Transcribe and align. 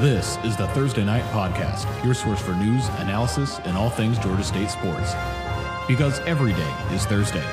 This 0.00 0.38
is 0.44 0.56
the 0.56 0.66
Thursday 0.68 1.04
Night 1.04 1.24
Podcast, 1.24 1.84
your 2.02 2.14
source 2.14 2.40
for 2.40 2.54
news, 2.54 2.88
analysis, 3.00 3.58
and 3.64 3.76
all 3.76 3.90
things 3.90 4.18
Georgia 4.18 4.42
State 4.42 4.70
sports. 4.70 5.12
Because 5.86 6.20
every 6.20 6.54
day 6.54 6.74
is 6.90 7.04
Thursday. 7.04 7.44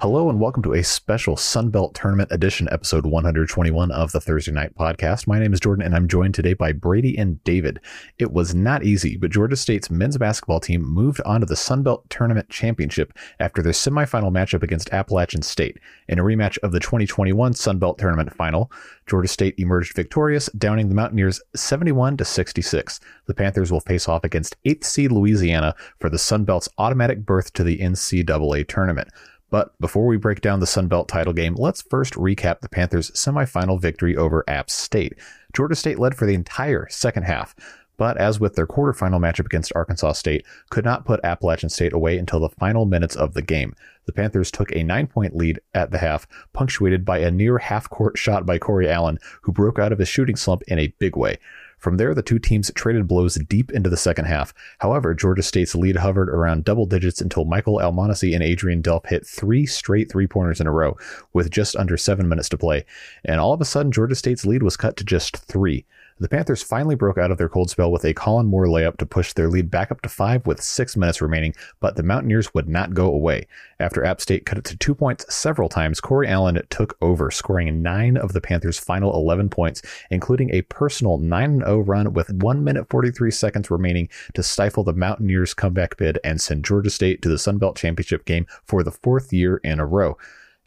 Hello 0.00 0.30
and 0.30 0.38
welcome 0.38 0.62
to 0.62 0.74
a 0.74 0.84
special 0.84 1.34
Sunbelt 1.34 1.92
Tournament 1.92 2.30
Edition, 2.30 2.68
episode 2.70 3.04
121 3.04 3.90
of 3.90 4.12
the 4.12 4.20
Thursday 4.20 4.52
Night 4.52 4.72
Podcast. 4.76 5.26
My 5.26 5.40
name 5.40 5.52
is 5.52 5.58
Jordan 5.58 5.84
and 5.84 5.92
I'm 5.92 6.06
joined 6.06 6.36
today 6.36 6.54
by 6.54 6.70
Brady 6.70 7.18
and 7.18 7.42
David. 7.42 7.80
It 8.16 8.30
was 8.30 8.54
not 8.54 8.84
easy, 8.84 9.16
but 9.16 9.32
Georgia 9.32 9.56
State's 9.56 9.90
men's 9.90 10.16
basketball 10.16 10.60
team 10.60 10.82
moved 10.84 11.20
on 11.22 11.40
to 11.40 11.46
the 11.46 11.56
Sunbelt 11.56 12.02
Tournament 12.10 12.48
Championship 12.48 13.12
after 13.40 13.60
their 13.60 13.72
semifinal 13.72 14.30
matchup 14.30 14.62
against 14.62 14.92
Appalachian 14.92 15.42
State. 15.42 15.80
In 16.06 16.20
a 16.20 16.22
rematch 16.22 16.58
of 16.62 16.70
the 16.70 16.78
2021 16.78 17.54
Sunbelt 17.54 17.98
Tournament 17.98 18.32
final, 18.32 18.70
Georgia 19.08 19.26
State 19.26 19.56
emerged 19.58 19.96
victorious, 19.96 20.48
downing 20.56 20.88
the 20.88 20.94
Mountaineers 20.94 21.40
71 21.56 22.18
to 22.18 22.24
66. 22.24 23.00
The 23.26 23.34
Panthers 23.34 23.72
will 23.72 23.80
face 23.80 24.08
off 24.08 24.22
against 24.22 24.62
8th 24.64 24.84
seed 24.84 25.10
Louisiana 25.10 25.74
for 25.98 26.08
the 26.08 26.18
Sunbelt's 26.18 26.68
automatic 26.78 27.26
berth 27.26 27.52
to 27.54 27.64
the 27.64 27.78
NCAA 27.78 28.68
tournament. 28.68 29.08
But 29.50 29.78
before 29.80 30.06
we 30.06 30.16
break 30.16 30.40
down 30.40 30.60
the 30.60 30.66
Sun 30.66 30.88
Belt 30.88 31.08
title 31.08 31.32
game, 31.32 31.54
let's 31.54 31.82
first 31.82 32.14
recap 32.14 32.60
the 32.60 32.68
Panthers' 32.68 33.10
semifinal 33.12 33.80
victory 33.80 34.16
over 34.16 34.44
App 34.46 34.68
State. 34.68 35.14
Georgia 35.54 35.74
State 35.74 35.98
led 35.98 36.14
for 36.14 36.26
the 36.26 36.34
entire 36.34 36.86
second 36.90 37.22
half, 37.22 37.54
but 37.96 38.16
as 38.16 38.38
with 38.38 38.54
their 38.54 38.66
quarterfinal 38.66 39.18
matchup 39.18 39.46
against 39.46 39.72
Arkansas 39.74 40.12
State, 40.12 40.46
could 40.70 40.84
not 40.84 41.04
put 41.04 41.20
Appalachian 41.24 41.68
State 41.68 41.92
away 41.92 42.18
until 42.18 42.40
the 42.40 42.50
final 42.50 42.84
minutes 42.84 43.16
of 43.16 43.34
the 43.34 43.42
game. 43.42 43.74
The 44.06 44.12
Panthers 44.12 44.50
took 44.50 44.70
a 44.74 44.84
nine 44.84 45.06
point 45.06 45.34
lead 45.34 45.60
at 45.74 45.90
the 45.90 45.98
half, 45.98 46.26
punctuated 46.52 47.04
by 47.04 47.18
a 47.18 47.30
near 47.30 47.58
half 47.58 47.90
court 47.90 48.16
shot 48.16 48.46
by 48.46 48.58
Corey 48.58 48.88
Allen, 48.88 49.18
who 49.42 49.52
broke 49.52 49.78
out 49.78 49.92
of 49.92 49.98
his 49.98 50.08
shooting 50.08 50.36
slump 50.36 50.62
in 50.68 50.78
a 50.78 50.94
big 50.98 51.16
way. 51.16 51.38
From 51.78 51.96
there, 51.96 52.14
the 52.14 52.22
two 52.22 52.38
teams 52.38 52.70
traded 52.74 53.06
blows 53.06 53.36
deep 53.36 53.70
into 53.70 53.88
the 53.88 53.96
second 53.96 54.26
half. 54.26 54.52
However, 54.78 55.14
Georgia 55.14 55.42
State's 55.42 55.74
lead 55.74 55.96
hovered 55.96 56.28
around 56.28 56.64
double 56.64 56.86
digits 56.86 57.20
until 57.20 57.44
Michael 57.44 57.78
Almonacy 57.78 58.34
and 58.34 58.42
Adrian 58.42 58.82
Delph 58.82 59.06
hit 59.06 59.26
three 59.26 59.64
straight 59.64 60.10
three 60.10 60.26
pointers 60.26 60.60
in 60.60 60.66
a 60.66 60.72
row 60.72 60.96
with 61.32 61.50
just 61.50 61.76
under 61.76 61.96
seven 61.96 62.28
minutes 62.28 62.48
to 62.50 62.58
play. 62.58 62.84
And 63.24 63.40
all 63.40 63.52
of 63.52 63.60
a 63.60 63.64
sudden, 63.64 63.92
Georgia 63.92 64.14
State's 64.14 64.44
lead 64.44 64.62
was 64.62 64.76
cut 64.76 64.96
to 64.96 65.04
just 65.04 65.36
three. 65.36 65.86
The 66.20 66.28
Panthers 66.28 66.64
finally 66.64 66.96
broke 66.96 67.16
out 67.16 67.30
of 67.30 67.38
their 67.38 67.48
cold 67.48 67.70
spell 67.70 67.92
with 67.92 68.04
a 68.04 68.12
Colin 68.12 68.46
Moore 68.46 68.66
layup 68.66 68.96
to 68.96 69.06
push 69.06 69.32
their 69.32 69.48
lead 69.48 69.70
back 69.70 69.92
up 69.92 70.02
to 70.02 70.08
five 70.08 70.44
with 70.46 70.60
six 70.60 70.96
minutes 70.96 71.22
remaining, 71.22 71.54
but 71.78 71.94
the 71.94 72.02
Mountaineers 72.02 72.52
would 72.54 72.68
not 72.68 72.92
go 72.92 73.06
away. 73.06 73.46
After 73.78 74.04
App 74.04 74.20
State 74.20 74.44
cut 74.44 74.58
it 74.58 74.64
to 74.64 74.76
two 74.76 74.96
points 74.96 75.32
several 75.32 75.68
times, 75.68 76.00
Corey 76.00 76.26
Allen 76.26 76.60
took 76.70 76.96
over, 77.00 77.30
scoring 77.30 77.82
nine 77.82 78.16
of 78.16 78.32
the 78.32 78.40
Panthers' 78.40 78.80
final 78.80 79.14
11 79.14 79.48
points, 79.48 79.80
including 80.10 80.52
a 80.52 80.62
personal 80.62 81.18
9 81.18 81.60
0 81.60 81.78
run 81.80 82.12
with 82.12 82.32
1 82.32 82.64
minute 82.64 82.88
43 82.90 83.30
seconds 83.30 83.70
remaining 83.70 84.08
to 84.34 84.42
stifle 84.42 84.82
the 84.82 84.92
Mountaineers' 84.92 85.54
comeback 85.54 85.96
bid 85.96 86.18
and 86.24 86.40
send 86.40 86.64
Georgia 86.64 86.90
State 86.90 87.22
to 87.22 87.28
the 87.28 87.38
Sun 87.38 87.58
Belt 87.58 87.76
Championship 87.76 88.24
game 88.24 88.46
for 88.64 88.82
the 88.82 88.90
fourth 88.90 89.32
year 89.32 89.58
in 89.58 89.78
a 89.78 89.86
row. 89.86 90.16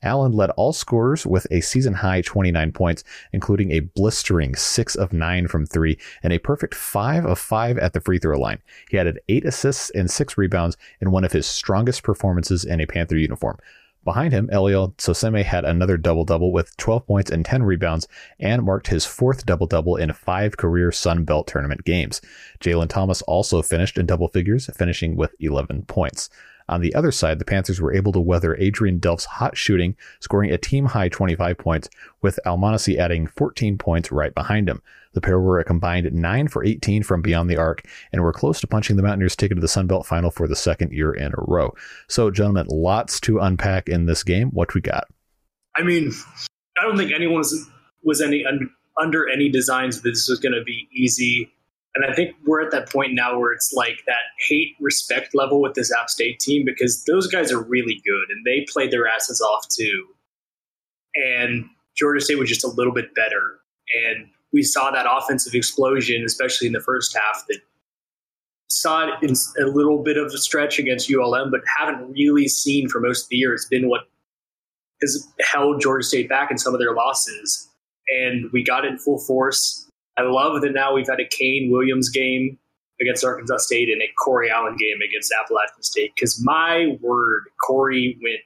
Allen 0.03 0.31
led 0.31 0.49
all 0.52 0.73
scorers 0.73 1.25
with 1.25 1.45
a 1.52 1.61
season 1.61 1.94
high 1.94 2.21
29 2.21 2.71
points, 2.71 3.03
including 3.33 3.71
a 3.71 3.81
blistering 3.81 4.55
6 4.55 4.95
of 4.95 5.13
9 5.13 5.47
from 5.47 5.66
3 5.66 5.97
and 6.23 6.33
a 6.33 6.39
perfect 6.39 6.75
5 6.75 7.25
of 7.25 7.39
5 7.39 7.77
at 7.77 7.94
the 7.94 8.02
free 8.02 8.19
throw 8.19 8.39
line. 8.39 8.59
He 8.89 8.97
added 8.97 9.19
8 9.29 9.45
assists 9.45 9.89
and 9.91 10.09
6 10.09 10.38
rebounds 10.38 10.77
in 10.99 11.11
one 11.11 11.23
of 11.23 11.31
his 11.31 11.45
strongest 11.45 12.03
performances 12.03 12.66
in 12.66 12.81
a 12.81 12.88
Panther 12.88 13.17
uniform. 13.17 13.57
Behind 14.03 14.33
him, 14.33 14.47
Eliel 14.47 14.95
Nsoseme 14.95 15.44
had 15.44 15.63
another 15.63 15.95
double 15.95 16.25
double 16.25 16.52
with 16.52 16.75
12 16.77 17.05
points 17.05 17.29
and 17.29 17.45
10 17.45 17.61
rebounds 17.61 18.07
and 18.39 18.63
marked 18.63 18.88
his 18.88 19.05
fourth 19.05 19.45
double 19.45 19.67
double 19.67 19.95
in 19.95 20.11
five 20.11 20.57
career 20.57 20.91
Sun 20.91 21.23
Belt 21.25 21.45
tournament 21.45 21.83
games. 21.83 22.19
Jalen 22.59 22.89
Thomas 22.89 23.22
also 23.23 23.61
finished 23.61 24.00
in 24.00 24.07
double 24.07 24.28
figures, 24.28 24.67
finishing 24.75 25.16
with 25.16 25.35
11 25.40 25.84
points. 25.84 26.31
On 26.72 26.80
the 26.80 26.96
other 26.96 27.12
side, 27.12 27.38
the 27.38 27.46
Panthers 27.46 27.82
were 27.82 27.94
able 27.94 28.14
to 28.14 28.20
weather 28.22 28.56
Adrian 28.56 28.98
Delph's 28.98 29.26
hot 29.26 29.58
shooting, 29.58 29.98
scoring 30.22 30.52
a 30.52 30.58
team 30.58 30.86
high 30.86 31.09
25 31.09 31.58
points, 31.58 31.90
with 32.22 32.40
Almonacy 32.46 32.98
adding 32.98 33.28
14 33.28 33.78
points 33.78 34.09
right 34.09 34.34
behind 34.34 34.70
him. 34.70 34.82
The 35.14 35.20
pair 35.20 35.38
were 35.38 35.59
a 35.59 35.66
combined 35.66 36.12
9 36.14 36.48
for 36.48 36.64
18 36.64 37.04
from 37.04 37.22
beyond 37.22 37.50
the 37.50 37.58
arc 37.58 37.86
and 38.14 38.22
were 38.24 38.32
close 38.32 38.62
to 38.62 38.68
punching 38.68 38.96
the 38.96 39.04
Mountaineers' 39.04 39.36
ticket 39.36 39.58
to 39.58 39.62
the 39.62 39.68
Sun 39.68 39.88
Belt 39.88 40.06
final 40.06 40.32
for 40.32 40.48
the 40.48 40.56
second 40.56 40.94
year 40.94 41.12
in 41.12 41.34
a 41.34 41.44
row. 41.46 41.74
So, 42.08 42.32
gentlemen, 42.32 42.68
lots 42.70 43.20
to 43.22 43.40
unpack 43.40 43.90
in 43.90 44.06
this 44.06 44.24
game. 44.24 44.50
What 44.52 44.74
we 44.74 44.80
got? 44.80 45.08
I 45.76 45.84
mean, 45.84 46.14
I 46.80 46.84
don't 46.84 46.96
think 46.96 47.12
anyone 47.14 47.40
was, 47.40 47.70
was 48.02 48.22
any 48.22 48.46
under 49.02 49.30
any 49.30 49.50
designs 49.50 50.02
that 50.02 50.09
this 50.09 50.30
was 50.30 50.40
going 50.40 50.53
to 50.53 50.64
be 50.64 50.88
easy 50.94 51.52
and 51.94 52.06
I 52.06 52.13
think 52.13 52.35
we're 52.46 52.62
at 52.62 52.72
that 52.72 52.90
point 52.90 53.13
now 53.13 53.38
where 53.38 53.52
it's 53.52 53.74
like 53.74 54.03
that 54.07 54.24
hate 54.47 54.75
respect 54.79 55.35
level 55.35 55.62
with 55.62 55.74
this 55.74 55.91
App 55.91 56.09
State 56.09 56.40
team 56.40 56.63
because 56.66 57.03
those 57.03 57.28
guys 57.28 57.52
are 57.52 57.62
really 57.62 58.02
good 58.06 58.29
and 58.29 58.46
they 58.46 58.66
played 58.72 58.91
their 58.91 59.07
asses 59.07 59.41
off 59.41 59.68
too. 59.68 60.07
And 61.16 61.66
Georgia 61.97 62.22
State 62.22 62.40
was 62.40 62.47
just 62.47 62.63
a 62.63 62.69
little 62.69 62.94
bit 62.94 63.13
better. 63.13 63.59
And 64.06 64.29
we 64.53 64.63
saw 64.63 64.90
that 64.91 65.06
offensive 65.09 65.53
explosion, 65.53 66.24
especially 66.25 66.68
in 66.68 66.74
the 66.74 66.79
first 66.79 67.13
half, 67.13 67.46
that 67.50 67.59
saw 68.69 69.09
it 69.09 69.22
in 69.22 69.35
a 69.62 69.68
little 69.68 70.02
bit 70.02 70.16
of 70.16 70.28
a 70.28 70.38
stretch 70.38 70.79
against 70.79 71.12
ULM, 71.12 71.52
but 71.52 71.59
haven't 71.78 72.09
really 72.13 72.47
seen 72.47 72.88
for 72.88 73.02
most 73.02 73.23
of 73.23 73.29
the 73.29 73.35
year. 73.35 73.53
It's 73.53 73.68
been 73.68 73.90
what 73.90 74.08
has 75.02 75.28
held 75.41 75.81
Georgia 75.81 76.08
State 76.08 76.29
back 76.29 76.52
in 76.52 76.58
some 76.58 76.73
of 76.73 76.79
their 76.79 76.94
losses. 76.94 77.68
And 78.23 78.50
we 78.53 78.63
got 78.63 78.85
it 78.85 78.91
in 78.91 78.97
full 78.97 79.19
force 79.19 79.90
I 80.17 80.23
love 80.23 80.61
that 80.61 80.73
now 80.73 80.94
we've 80.94 81.07
had 81.07 81.19
a 81.19 81.27
Kane 81.27 81.72
Williams 81.72 82.09
game 82.09 82.57
against 82.99 83.23
Arkansas 83.23 83.57
State 83.57 83.89
and 83.89 84.01
a 84.01 84.07
Corey 84.23 84.51
Allen 84.51 84.75
game 84.77 84.97
against 85.07 85.33
Appalachian 85.41 85.81
State. 85.81 86.11
Because 86.16 86.44
my 86.44 86.97
word, 87.01 87.45
Corey 87.66 88.17
went 88.22 88.41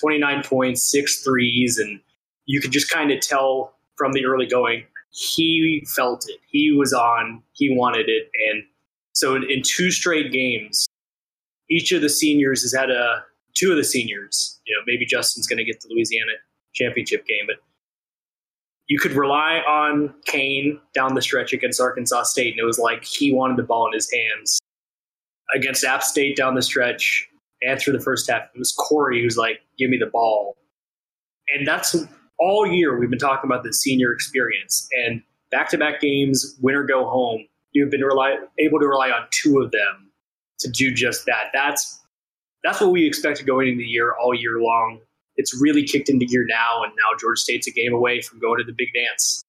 29 0.00 0.42
points, 0.44 0.90
six 0.90 1.22
threes, 1.22 1.78
and 1.78 2.00
you 2.46 2.60
could 2.60 2.72
just 2.72 2.90
kind 2.90 3.12
of 3.12 3.20
tell 3.20 3.74
from 3.96 4.12
the 4.12 4.26
early 4.26 4.46
going 4.46 4.84
he 5.16 5.82
felt 5.94 6.26
it. 6.28 6.38
He 6.46 6.72
was 6.72 6.92
on. 6.92 7.42
He 7.52 7.74
wanted 7.74 8.08
it, 8.08 8.30
and 8.50 8.64
so 9.12 9.34
in, 9.34 9.44
in 9.44 9.62
two 9.64 9.90
straight 9.90 10.30
games, 10.30 10.86
each 11.70 11.90
of 11.92 12.02
the 12.02 12.10
seniors 12.10 12.60
has 12.62 12.74
had 12.74 12.90
a 12.90 13.24
two 13.54 13.70
of 13.70 13.78
the 13.78 13.84
seniors. 13.84 14.60
You 14.66 14.76
know, 14.76 14.82
maybe 14.86 15.06
Justin's 15.06 15.46
going 15.46 15.56
to 15.56 15.64
get 15.64 15.80
the 15.80 15.88
Louisiana 15.88 16.32
championship 16.74 17.26
game, 17.26 17.46
but 17.46 17.56
you 18.88 18.98
could 18.98 19.12
rely 19.12 19.58
on 19.68 20.14
Kane 20.26 20.80
down 20.94 21.14
the 21.14 21.22
stretch 21.22 21.52
against 21.52 21.80
Arkansas 21.80 22.24
State, 22.24 22.52
and 22.52 22.60
it 22.60 22.64
was 22.64 22.78
like 22.78 23.04
he 23.04 23.32
wanted 23.32 23.56
the 23.56 23.62
ball 23.62 23.86
in 23.88 23.92
his 23.92 24.10
hands. 24.12 24.60
Against 25.54 25.84
App 25.84 26.02
State 26.02 26.36
down 26.36 26.54
the 26.54 26.62
stretch 26.62 27.28
and 27.62 27.80
through 27.80 27.94
the 27.94 28.00
first 28.00 28.30
half, 28.30 28.44
it 28.54 28.58
was 28.58 28.72
Corey 28.72 29.22
who's 29.22 29.36
like, 29.36 29.60
"Give 29.78 29.90
me 29.90 29.96
the 29.96 30.06
ball," 30.06 30.56
and 31.54 31.66
that's 31.66 31.96
all 32.38 32.66
year 32.66 32.98
we've 32.98 33.10
been 33.10 33.18
talking 33.18 33.48
about 33.48 33.64
the 33.64 33.72
senior 33.72 34.12
experience 34.12 34.88
and 35.06 35.22
back-to-back 35.50 36.00
games, 36.00 36.56
win 36.60 36.74
or 36.74 36.84
go 36.84 37.08
home. 37.08 37.46
You've 37.72 37.90
been 37.90 38.02
rely, 38.02 38.36
able 38.58 38.78
to 38.80 38.86
rely 38.86 39.10
on 39.10 39.26
two 39.30 39.60
of 39.60 39.70
them 39.70 40.10
to 40.60 40.70
do 40.70 40.92
just 40.92 41.26
that. 41.26 41.50
That's 41.52 42.00
that's 42.62 42.80
what 42.80 42.90
we 42.90 43.06
expected 43.06 43.46
going 43.46 43.68
into 43.68 43.78
the 43.78 43.88
year 43.88 44.14
all 44.14 44.34
year 44.34 44.60
long 44.60 45.00
it's 45.36 45.58
really 45.60 45.84
kicked 45.84 46.08
into 46.08 46.26
gear 46.26 46.44
now, 46.48 46.82
and 46.82 46.92
now 46.96 47.16
Georgia 47.18 47.40
State's 47.40 47.66
a 47.66 47.72
game 47.72 47.92
away 47.92 48.20
from 48.20 48.38
going 48.38 48.58
to 48.58 48.64
the 48.64 48.74
big 48.76 48.88
dance. 48.94 49.42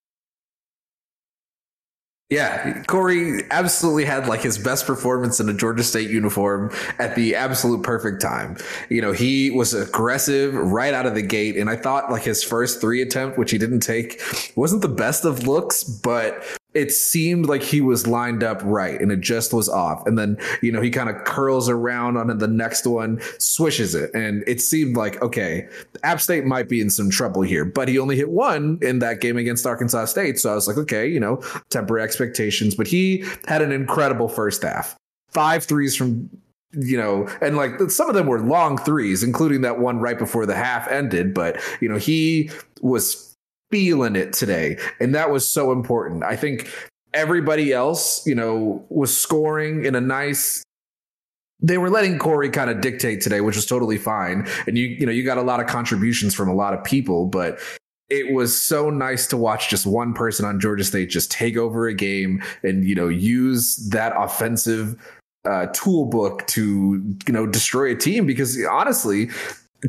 Yeah, 2.29 2.83
Corey 2.83 3.43
absolutely 3.51 4.03
had 4.03 4.27
like 4.27 4.41
his 4.41 4.57
best 4.57 4.85
performance 4.85 5.39
in 5.39 5.47
a 5.47 5.53
Georgia 5.53 5.83
State 5.83 6.09
uniform 6.09 6.73
at 6.99 7.15
the 7.15 7.35
absolute 7.35 7.83
perfect 7.83 8.21
time. 8.21 8.57
You 8.89 9.01
know, 9.01 9.13
he 9.13 9.49
was 9.49 9.73
aggressive 9.73 10.53
right 10.53 10.93
out 10.93 11.05
of 11.05 11.15
the 11.15 11.21
gate. 11.21 11.55
And 11.55 11.69
I 11.69 11.77
thought 11.77 12.11
like 12.11 12.23
his 12.23 12.43
first 12.43 12.81
three 12.81 13.01
attempt, 13.01 13.37
which 13.37 13.51
he 13.51 13.57
didn't 13.57 13.79
take, 13.79 14.21
wasn't 14.57 14.81
the 14.81 14.89
best 14.89 15.23
of 15.23 15.47
looks, 15.47 15.85
but 15.85 16.43
it 16.77 16.91
seemed 16.91 17.47
like 17.47 17.63
he 17.63 17.81
was 17.81 18.05
lined 18.05 18.43
up 18.43 18.61
right 18.63 19.01
and 19.01 19.11
it 19.11 19.19
just 19.19 19.51
was 19.51 19.67
off. 19.67 20.05
And 20.05 20.17
then, 20.17 20.37
you 20.61 20.71
know, 20.71 20.79
he 20.79 20.91
kind 20.91 21.09
of 21.09 21.23
curls 21.25 21.67
around 21.67 22.17
on 22.17 22.37
the 22.37 22.47
next 22.47 22.85
one, 22.85 23.19
swishes 23.39 23.95
it. 23.95 24.13
And 24.13 24.43
it 24.45 24.61
seemed 24.61 24.95
like, 24.95 25.19
okay, 25.23 25.67
App 26.03 26.21
State 26.21 26.45
might 26.45 26.69
be 26.69 26.79
in 26.79 26.91
some 26.91 27.09
trouble 27.09 27.41
here, 27.41 27.65
but 27.65 27.87
he 27.87 27.97
only 27.97 28.15
hit 28.15 28.29
one 28.29 28.77
in 28.83 28.99
that 28.99 29.21
game 29.21 29.37
against 29.37 29.65
Arkansas 29.65 30.05
State. 30.05 30.37
So 30.39 30.51
I 30.51 30.55
was 30.55 30.67
like, 30.67 30.77
okay, 30.77 31.07
you 31.07 31.19
know, 31.19 31.41
temper 31.69 31.97
expectations. 31.97 32.75
But 32.75 32.87
he 32.87 33.25
had 33.47 33.63
an 33.63 33.71
incredible 33.71 34.29
first 34.29 34.61
half. 34.61 34.95
Five 35.29 35.63
threes 35.63 35.95
from 35.95 36.29
you 36.73 36.97
know, 36.97 37.27
and 37.41 37.57
like 37.57 37.89
some 37.89 38.09
of 38.09 38.13
them 38.13 38.27
were 38.27 38.39
long 38.41 38.77
threes, 38.77 39.23
including 39.23 39.61
that 39.61 39.79
one 39.79 39.99
right 39.99 40.19
before 40.19 40.45
the 40.45 40.53
half 40.53 40.87
ended. 40.89 41.33
But, 41.33 41.59
you 41.79 41.89
know, 41.89 41.97
he 41.97 42.51
was 42.81 43.26
feeling 43.71 44.15
it 44.15 44.33
today. 44.33 44.77
And 44.99 45.13
that 45.15 45.31
was 45.31 45.49
so 45.49 45.71
important. 45.71 46.23
I 46.23 46.35
think 46.35 46.71
everybody 47.13 47.73
else, 47.73 48.25
you 48.25 48.35
know, 48.35 48.85
was 48.89 49.15
scoring 49.15 49.85
in 49.85 49.95
a 49.95 50.01
nice 50.01 50.63
they 51.59 51.79
were 51.79 51.89
letting 51.89 52.19
Corey 52.19 52.51
kind 52.51 52.69
of 52.69 52.81
dictate 52.81 53.19
today, 53.19 53.41
which 53.41 53.55
was 53.55 53.65
totally 53.65 53.97
fine. 53.97 54.47
And 54.67 54.77
you, 54.77 54.85
you 54.87 55.07
know, 55.07 55.11
you 55.11 55.23
got 55.23 55.39
a 55.39 55.41
lot 55.41 55.59
of 55.59 55.65
contributions 55.65 56.35
from 56.35 56.49
a 56.49 56.53
lot 56.53 56.75
of 56.75 56.83
people, 56.83 57.25
but 57.25 57.59
it 58.09 58.33
was 58.33 58.57
so 58.57 58.89
nice 58.89 59.27
to 59.27 59.37
watch 59.37 59.69
just 59.69 59.85
one 59.85 60.13
person 60.13 60.45
on 60.45 60.59
Georgia 60.59 60.83
State 60.83 61.09
just 61.09 61.31
take 61.31 61.57
over 61.57 61.87
a 61.87 61.93
game 61.93 62.41
and 62.63 62.85
you 62.85 62.95
know 62.95 63.07
use 63.07 63.75
that 63.89 64.13
offensive 64.15 64.95
uh, 65.45 65.65
tool 65.67 66.05
book 66.05 66.45
to 66.47 67.17
you 67.27 67.33
know 67.33 67.45
destroy 67.45 67.91
a 67.91 67.95
team 67.95 68.25
because 68.25 68.57
honestly 68.65 69.29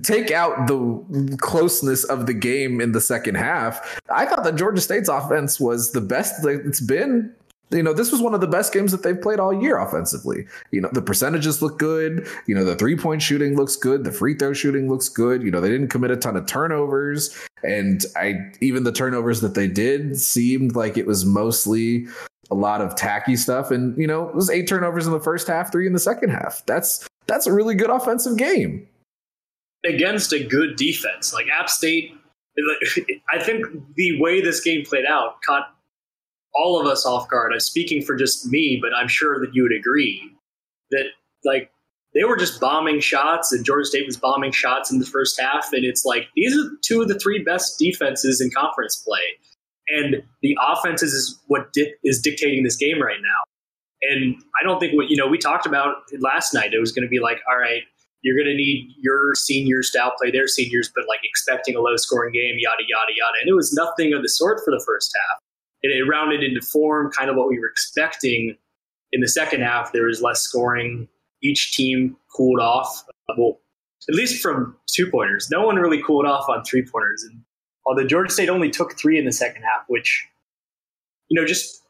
take 0.02 0.30
out 0.30 0.66
the 0.66 1.36
closeness 1.40 2.04
of 2.04 2.26
the 2.26 2.34
game 2.34 2.80
in 2.80 2.92
the 2.92 3.00
second 3.00 3.36
half 3.36 4.00
i 4.10 4.26
thought 4.26 4.44
that 4.44 4.56
georgia 4.56 4.80
state's 4.80 5.08
offense 5.08 5.58
was 5.58 5.92
the 5.92 6.00
best 6.00 6.44
it's 6.44 6.80
been 6.80 7.34
you 7.70 7.82
know, 7.82 7.92
this 7.92 8.10
was 8.10 8.20
one 8.20 8.34
of 8.34 8.40
the 8.40 8.46
best 8.46 8.72
games 8.72 8.92
that 8.92 9.02
they've 9.02 9.20
played 9.20 9.38
all 9.38 9.52
year 9.52 9.78
offensively. 9.78 10.46
You 10.70 10.80
know, 10.80 10.88
the 10.92 11.02
percentages 11.02 11.60
look 11.60 11.78
good. 11.78 12.26
You 12.46 12.54
know, 12.54 12.64
the 12.64 12.76
three 12.76 12.96
point 12.96 13.20
shooting 13.20 13.56
looks 13.56 13.76
good. 13.76 14.04
The 14.04 14.12
free 14.12 14.34
throw 14.34 14.52
shooting 14.52 14.88
looks 14.88 15.08
good. 15.08 15.42
You 15.42 15.50
know, 15.50 15.60
they 15.60 15.68
didn't 15.68 15.88
commit 15.88 16.10
a 16.10 16.16
ton 16.16 16.36
of 16.36 16.46
turnovers. 16.46 17.36
And 17.62 18.04
I, 18.16 18.36
even 18.60 18.84
the 18.84 18.92
turnovers 18.92 19.40
that 19.42 19.54
they 19.54 19.68
did 19.68 20.18
seemed 20.18 20.76
like 20.76 20.96
it 20.96 21.06
was 21.06 21.26
mostly 21.26 22.06
a 22.50 22.54
lot 22.54 22.80
of 22.80 22.94
tacky 22.94 23.36
stuff. 23.36 23.70
And, 23.70 23.96
you 23.98 24.06
know, 24.06 24.28
it 24.28 24.34
was 24.34 24.48
eight 24.48 24.66
turnovers 24.66 25.06
in 25.06 25.12
the 25.12 25.20
first 25.20 25.46
half, 25.46 25.70
three 25.70 25.86
in 25.86 25.92
the 25.92 25.98
second 25.98 26.30
half. 26.30 26.62
That's, 26.64 27.06
that's 27.26 27.46
a 27.46 27.52
really 27.52 27.74
good 27.74 27.90
offensive 27.90 28.38
game. 28.38 28.86
Against 29.84 30.32
a 30.32 30.42
good 30.42 30.76
defense. 30.76 31.32
Like 31.32 31.46
App 31.48 31.68
State, 31.70 32.12
I 33.32 33.42
think 33.42 33.66
the 33.94 34.20
way 34.20 34.40
this 34.40 34.60
game 34.60 34.84
played 34.84 35.04
out 35.06 35.40
caught 35.42 35.74
all 36.54 36.80
of 36.80 36.86
us 36.86 37.06
off 37.06 37.28
guard. 37.28 37.52
I'm 37.52 37.60
speaking 37.60 38.02
for 38.02 38.16
just 38.16 38.46
me, 38.46 38.78
but 38.82 38.92
I'm 38.94 39.08
sure 39.08 39.38
that 39.40 39.54
you 39.54 39.62
would 39.62 39.72
agree 39.72 40.32
that 40.90 41.04
like 41.44 41.70
they 42.14 42.24
were 42.24 42.36
just 42.36 42.60
bombing 42.60 43.00
shots 43.00 43.52
and 43.52 43.64
Georgia 43.64 43.84
State 43.84 44.06
was 44.06 44.16
bombing 44.16 44.50
shots 44.50 44.90
in 44.90 44.98
the 44.98 45.06
first 45.06 45.40
half. 45.40 45.72
And 45.72 45.84
it's 45.84 46.04
like 46.04 46.28
these 46.34 46.56
are 46.56 46.70
two 46.82 47.02
of 47.02 47.08
the 47.08 47.18
three 47.18 47.42
best 47.42 47.78
defenses 47.78 48.40
in 48.40 48.50
conference 48.50 48.96
play. 48.96 49.20
And 49.88 50.22
the 50.42 50.56
offenses 50.68 51.12
is 51.12 51.38
what 51.46 51.72
di- 51.72 51.94
is 52.04 52.20
dictating 52.20 52.64
this 52.64 52.76
game 52.76 53.00
right 53.00 53.20
now. 53.20 54.10
And 54.10 54.36
I 54.60 54.64
don't 54.64 54.78
think 54.78 54.94
what, 54.94 55.08
you 55.08 55.16
know, 55.16 55.26
we 55.26 55.38
talked 55.38 55.66
about 55.66 55.96
last 56.20 56.54
night. 56.54 56.72
It 56.72 56.78
was 56.78 56.92
going 56.92 57.02
to 57.02 57.08
be 57.08 57.20
like, 57.20 57.38
all 57.50 57.58
right, 57.58 57.82
you're 58.22 58.36
going 58.36 58.50
to 58.50 58.56
need 58.56 58.94
your 58.98 59.34
seniors 59.34 59.90
to 59.92 60.00
outplay 60.00 60.30
their 60.30 60.48
seniors, 60.48 60.90
but 60.94 61.04
like 61.08 61.20
expecting 61.22 61.76
a 61.76 61.80
low 61.80 61.96
scoring 61.96 62.32
game, 62.32 62.56
yada, 62.58 62.82
yada, 62.88 63.12
yada. 63.14 63.38
And 63.40 63.48
it 63.48 63.54
was 63.54 63.72
nothing 63.72 64.12
of 64.12 64.22
the 64.22 64.28
sort 64.28 64.60
for 64.64 64.70
the 64.70 64.82
first 64.84 65.14
half 65.14 65.38
it, 65.82 65.88
it 65.88 66.08
rounded 66.08 66.42
into 66.42 66.60
form, 66.60 67.10
kind 67.10 67.30
of 67.30 67.36
what 67.36 67.48
we 67.48 67.58
were 67.58 67.68
expecting. 67.68 68.56
In 69.12 69.20
the 69.20 69.28
second 69.28 69.62
half, 69.62 69.92
there 69.92 70.04
was 70.04 70.20
less 70.20 70.40
scoring. 70.40 71.08
Each 71.42 71.74
team 71.74 72.16
cooled 72.34 72.60
off. 72.60 73.04
Well, 73.36 73.60
at 74.08 74.14
least 74.14 74.42
from 74.42 74.76
two 74.86 75.10
pointers. 75.10 75.48
No 75.50 75.64
one 75.64 75.76
really 75.76 76.02
cooled 76.02 76.26
off 76.26 76.48
on 76.48 76.64
three 76.64 76.82
pointers. 76.82 77.24
And 77.24 77.42
although 77.86 78.06
Georgia 78.06 78.32
State 78.32 78.48
only 78.48 78.70
took 78.70 78.98
three 78.98 79.18
in 79.18 79.24
the 79.24 79.32
second 79.32 79.62
half, 79.62 79.84
which, 79.88 80.26
you 81.28 81.40
know, 81.40 81.46
just 81.46 81.82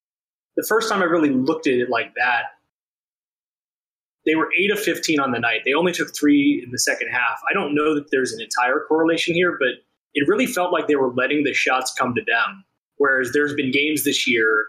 the 0.56 0.66
first 0.68 0.88
time 0.88 1.00
I 1.00 1.06
really 1.06 1.30
looked 1.30 1.66
at 1.66 1.74
it 1.74 1.88
like 1.88 2.14
that, 2.16 2.44
they 4.26 4.34
were 4.34 4.48
8 4.58 4.72
of 4.72 4.80
15 4.80 5.20
on 5.20 5.30
the 5.30 5.38
night. 5.38 5.60
They 5.64 5.72
only 5.72 5.92
took 5.92 6.14
three 6.14 6.62
in 6.64 6.70
the 6.70 6.78
second 6.78 7.08
half. 7.08 7.40
I 7.50 7.54
don't 7.54 7.74
know 7.74 7.94
that 7.94 8.10
there's 8.10 8.32
an 8.32 8.40
entire 8.40 8.84
correlation 8.86 9.34
here, 9.34 9.56
but 9.58 9.82
it 10.14 10.28
really 10.28 10.46
felt 10.46 10.72
like 10.72 10.86
they 10.86 10.96
were 10.96 11.12
letting 11.14 11.44
the 11.44 11.54
shots 11.54 11.92
come 11.92 12.14
to 12.14 12.22
them. 12.26 12.64
Whereas 12.96 13.30
there's 13.32 13.54
been 13.54 13.70
games 13.70 14.04
this 14.04 14.26
year 14.26 14.66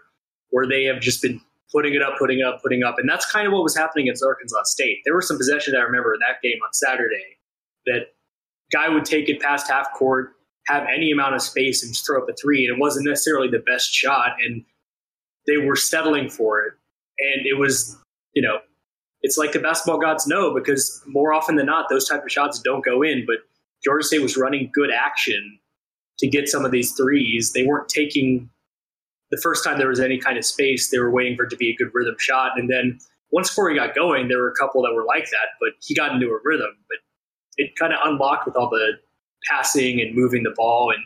where 0.50 0.66
they 0.66 0.84
have 0.84 1.00
just 1.00 1.22
been 1.22 1.40
putting 1.72 1.94
it 1.94 2.02
up, 2.02 2.18
putting 2.18 2.40
it 2.40 2.46
up, 2.46 2.62
putting 2.62 2.82
up. 2.82 2.96
And 2.98 3.08
that's 3.08 3.30
kind 3.30 3.46
of 3.46 3.52
what 3.52 3.62
was 3.62 3.76
happening 3.76 4.06
against 4.06 4.24
Arkansas 4.24 4.62
State. 4.64 4.98
There 5.04 5.14
were 5.14 5.22
some 5.22 5.36
possessions 5.36 5.76
I 5.76 5.80
remember 5.80 6.14
in 6.14 6.20
that 6.20 6.42
game 6.42 6.58
on 6.64 6.72
Saturday 6.72 7.38
that 7.86 8.08
guy 8.72 8.88
would 8.88 9.04
take 9.04 9.28
it 9.28 9.40
past 9.40 9.68
half 9.68 9.92
court, 9.94 10.32
have 10.66 10.86
any 10.94 11.10
amount 11.10 11.34
of 11.34 11.42
space 11.42 11.82
and 11.82 11.92
just 11.92 12.06
throw 12.06 12.22
up 12.22 12.28
a 12.28 12.34
three. 12.34 12.66
And 12.66 12.76
it 12.76 12.80
wasn't 12.80 13.06
necessarily 13.06 13.48
the 13.48 13.62
best 13.66 13.92
shot. 13.92 14.32
And 14.44 14.64
they 15.46 15.58
were 15.58 15.76
settling 15.76 16.28
for 16.28 16.60
it. 16.60 16.74
And 17.18 17.46
it 17.46 17.58
was, 17.58 17.96
you 18.34 18.42
know, 18.42 18.58
it's 19.22 19.36
like 19.36 19.52
the 19.52 19.58
basketball 19.58 19.98
gods 19.98 20.26
know 20.26 20.54
because 20.54 21.02
more 21.06 21.32
often 21.32 21.56
than 21.56 21.66
not, 21.66 21.88
those 21.90 22.08
type 22.08 22.22
of 22.22 22.30
shots 22.30 22.60
don't 22.60 22.84
go 22.84 23.02
in. 23.02 23.24
But 23.26 23.36
Georgia 23.84 24.06
State 24.06 24.22
was 24.22 24.36
running 24.36 24.70
good 24.72 24.90
action 24.90 25.58
to 26.18 26.28
get 26.28 26.48
some 26.48 26.64
of 26.64 26.70
these 26.70 26.92
threes. 26.92 27.52
They 27.52 27.64
weren't 27.64 27.88
taking 27.88 28.50
the 29.30 29.40
first 29.42 29.64
time 29.64 29.78
there 29.78 29.88
was 29.88 30.00
any 30.00 30.18
kind 30.18 30.36
of 30.36 30.44
space, 30.44 30.90
they 30.90 30.98
were 30.98 31.10
waiting 31.10 31.36
for 31.36 31.44
it 31.44 31.50
to 31.50 31.56
be 31.56 31.70
a 31.70 31.76
good 31.76 31.90
rhythm 31.94 32.16
shot. 32.18 32.58
And 32.58 32.68
then 32.68 32.98
once 33.30 33.52
Corey 33.54 33.76
got 33.76 33.94
going, 33.94 34.28
there 34.28 34.38
were 34.38 34.50
a 34.50 34.54
couple 34.54 34.82
that 34.82 34.92
were 34.92 35.04
like 35.04 35.30
that, 35.30 35.54
but 35.60 35.70
he 35.80 35.94
got 35.94 36.12
into 36.12 36.26
a 36.26 36.38
rhythm. 36.44 36.76
But 36.88 36.98
it 37.56 37.76
kind 37.76 37.92
of 37.92 38.00
unlocked 38.04 38.46
with 38.46 38.56
all 38.56 38.68
the 38.68 38.92
passing 39.48 40.00
and 40.00 40.14
moving 40.14 40.42
the 40.42 40.52
ball. 40.56 40.90
And, 40.90 41.02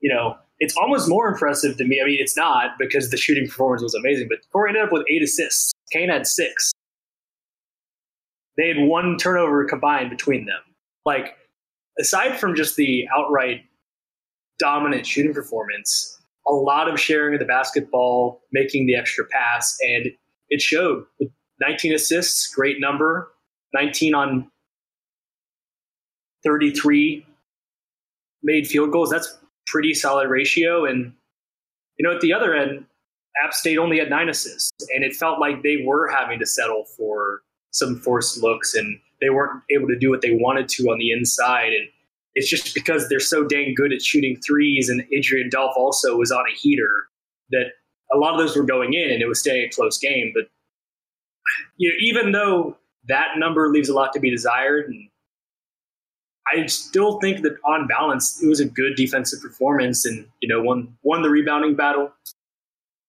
you 0.00 0.12
know, 0.12 0.36
it's 0.58 0.76
almost 0.76 1.08
more 1.08 1.28
impressive 1.28 1.76
to 1.78 1.84
me. 1.84 2.00
I 2.02 2.06
mean, 2.06 2.18
it's 2.20 2.36
not 2.36 2.72
because 2.78 3.10
the 3.10 3.16
shooting 3.16 3.46
performance 3.46 3.82
was 3.82 3.94
amazing, 3.94 4.28
but 4.28 4.38
Corey 4.52 4.70
ended 4.70 4.84
up 4.84 4.92
with 4.92 5.04
eight 5.10 5.22
assists. 5.22 5.72
Kane 5.90 6.10
had 6.10 6.26
six. 6.26 6.72
They 8.58 8.68
had 8.68 8.78
one 8.78 9.16
turnover 9.16 9.64
combined 9.64 10.10
between 10.10 10.44
them. 10.44 10.60
Like, 11.06 11.36
aside 11.98 12.38
from 12.38 12.54
just 12.54 12.76
the 12.76 13.06
outright 13.16 13.62
dominant 14.58 15.06
shooting 15.06 15.32
performance, 15.32 16.20
a 16.46 16.52
lot 16.52 16.92
of 16.92 17.00
sharing 17.00 17.34
of 17.34 17.40
the 17.40 17.46
basketball, 17.46 18.42
making 18.52 18.86
the 18.86 18.96
extra 18.96 19.24
pass, 19.24 19.78
and 19.82 20.06
it 20.48 20.60
showed. 20.60 21.04
19 21.60 21.94
assists, 21.94 22.52
great 22.52 22.80
number. 22.80 23.32
19 23.74 24.14
on 24.14 24.50
33 26.44 27.24
made 28.42 28.66
field 28.66 28.90
goals. 28.92 29.10
That's 29.10 29.38
pretty 29.66 29.94
solid 29.94 30.28
ratio. 30.28 30.84
And 30.84 31.12
you 31.98 32.08
know, 32.08 32.14
at 32.14 32.20
the 32.20 32.32
other 32.32 32.54
end, 32.54 32.86
App 33.44 33.52
State 33.52 33.78
only 33.78 33.98
had 33.98 34.10
nine 34.10 34.28
assists, 34.28 34.72
and 34.94 35.04
it 35.04 35.14
felt 35.14 35.38
like 35.38 35.62
they 35.62 35.82
were 35.84 36.08
having 36.08 36.38
to 36.38 36.46
settle 36.46 36.84
for 36.96 37.42
some 37.70 37.96
forced 38.00 38.42
looks, 38.42 38.74
and 38.74 38.98
they 39.20 39.30
weren't 39.30 39.62
able 39.70 39.88
to 39.88 39.98
do 39.98 40.10
what 40.10 40.22
they 40.22 40.32
wanted 40.32 40.68
to 40.70 40.84
on 40.84 40.98
the 40.98 41.10
inside. 41.12 41.72
And 41.72 41.88
it's 42.34 42.48
just 42.48 42.74
because 42.74 43.08
they're 43.08 43.20
so 43.20 43.44
dang 43.44 43.74
good 43.76 43.92
at 43.92 44.02
shooting 44.02 44.38
threes, 44.46 44.88
and 44.88 45.04
Adrian 45.12 45.50
Delph 45.50 45.76
also 45.76 46.16
was 46.16 46.30
on 46.30 46.44
a 46.50 46.54
heater 46.54 47.08
that 47.50 47.72
a 48.12 48.16
lot 48.16 48.32
of 48.32 48.38
those 48.38 48.56
were 48.56 48.64
going 48.64 48.94
in, 48.94 49.10
and 49.10 49.22
it 49.22 49.26
was 49.26 49.40
staying 49.40 49.66
a 49.66 49.70
close 49.70 49.98
game. 49.98 50.32
But 50.34 50.48
you 51.76 51.88
know, 51.88 51.94
even 52.00 52.32
though 52.32 52.76
that 53.08 53.38
number 53.38 53.70
leaves 53.70 53.88
a 53.88 53.94
lot 53.94 54.12
to 54.12 54.20
be 54.20 54.30
desired, 54.30 54.88
and 54.88 55.08
I 56.52 56.66
still 56.66 57.18
think 57.20 57.42
that 57.42 57.56
on 57.64 57.86
balance, 57.86 58.42
it 58.42 58.46
was 58.46 58.60
a 58.60 58.64
good 58.64 58.94
defensive 58.96 59.40
performance, 59.42 60.06
and 60.06 60.26
you 60.40 60.48
know, 60.48 60.62
won 60.62 60.96
won 61.02 61.22
the 61.22 61.30
rebounding 61.30 61.74
battle 61.74 62.12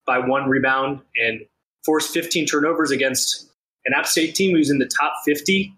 by 0.05 0.19
one 0.19 0.49
rebound 0.49 1.01
and 1.15 1.41
forced 1.85 2.11
15 2.13 2.47
turnovers 2.47 2.91
against 2.91 3.48
an 3.89 3.99
App 3.99 4.05
State 4.05 4.35
team 4.35 4.55
who's 4.55 4.69
in 4.69 4.77
the 4.77 4.89
top 4.99 5.13
50, 5.25 5.73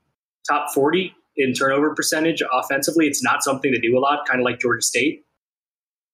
top 0.48 0.72
40 0.74 1.14
in 1.38 1.54
turnover 1.54 1.96
percentage 1.96 2.44
offensively. 2.52 3.08
It's 3.08 3.24
not 3.24 3.42
something 3.42 3.72
to 3.72 3.80
do 3.80 3.98
a 3.98 4.00
lot, 4.00 4.28
kind 4.28 4.40
of 4.40 4.46
like 4.46 4.60
Georgia 4.60 4.82
State. 4.82 5.24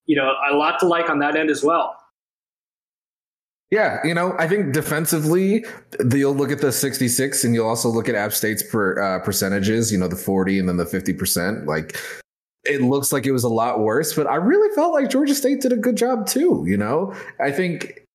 You 0.05 0.15
know, 0.15 0.31
a 0.51 0.55
lot 0.55 0.79
to 0.79 0.87
like 0.87 1.09
on 1.09 1.19
that 1.19 1.35
end 1.35 1.49
as 1.49 1.63
well. 1.63 1.95
Yeah, 3.69 3.99
you 4.05 4.13
know, 4.13 4.33
I 4.39 4.47
think 4.47 4.73
defensively, 4.73 5.65
you'll 6.13 6.35
look 6.35 6.51
at 6.51 6.61
the 6.61 6.71
66 6.71 7.43
and 7.43 7.53
you'll 7.53 7.67
also 7.67 7.89
look 7.89 8.07
at 8.07 8.15
App 8.15 8.31
State's 8.31 8.63
per, 8.63 8.97
uh, 9.01 9.19
percentages, 9.19 9.91
you 9.91 9.97
know, 9.97 10.07
the 10.07 10.15
40 10.15 10.59
and 10.59 10.69
then 10.69 10.77
the 10.77 10.85
50%. 10.85 11.65
Like, 11.65 11.99
it 12.63 12.81
looks 12.81 13.11
like 13.11 13.25
it 13.25 13.33
was 13.33 13.43
a 13.43 13.49
lot 13.49 13.79
worse, 13.79 14.13
but 14.13 14.25
I 14.25 14.35
really 14.35 14.73
felt 14.73 14.93
like 14.93 15.09
Georgia 15.09 15.35
State 15.35 15.59
did 15.59 15.73
a 15.73 15.77
good 15.77 15.97
job 15.97 16.27
too, 16.27 16.63
you 16.65 16.77
know? 16.77 17.13
I 17.41 17.51
think 17.51 18.06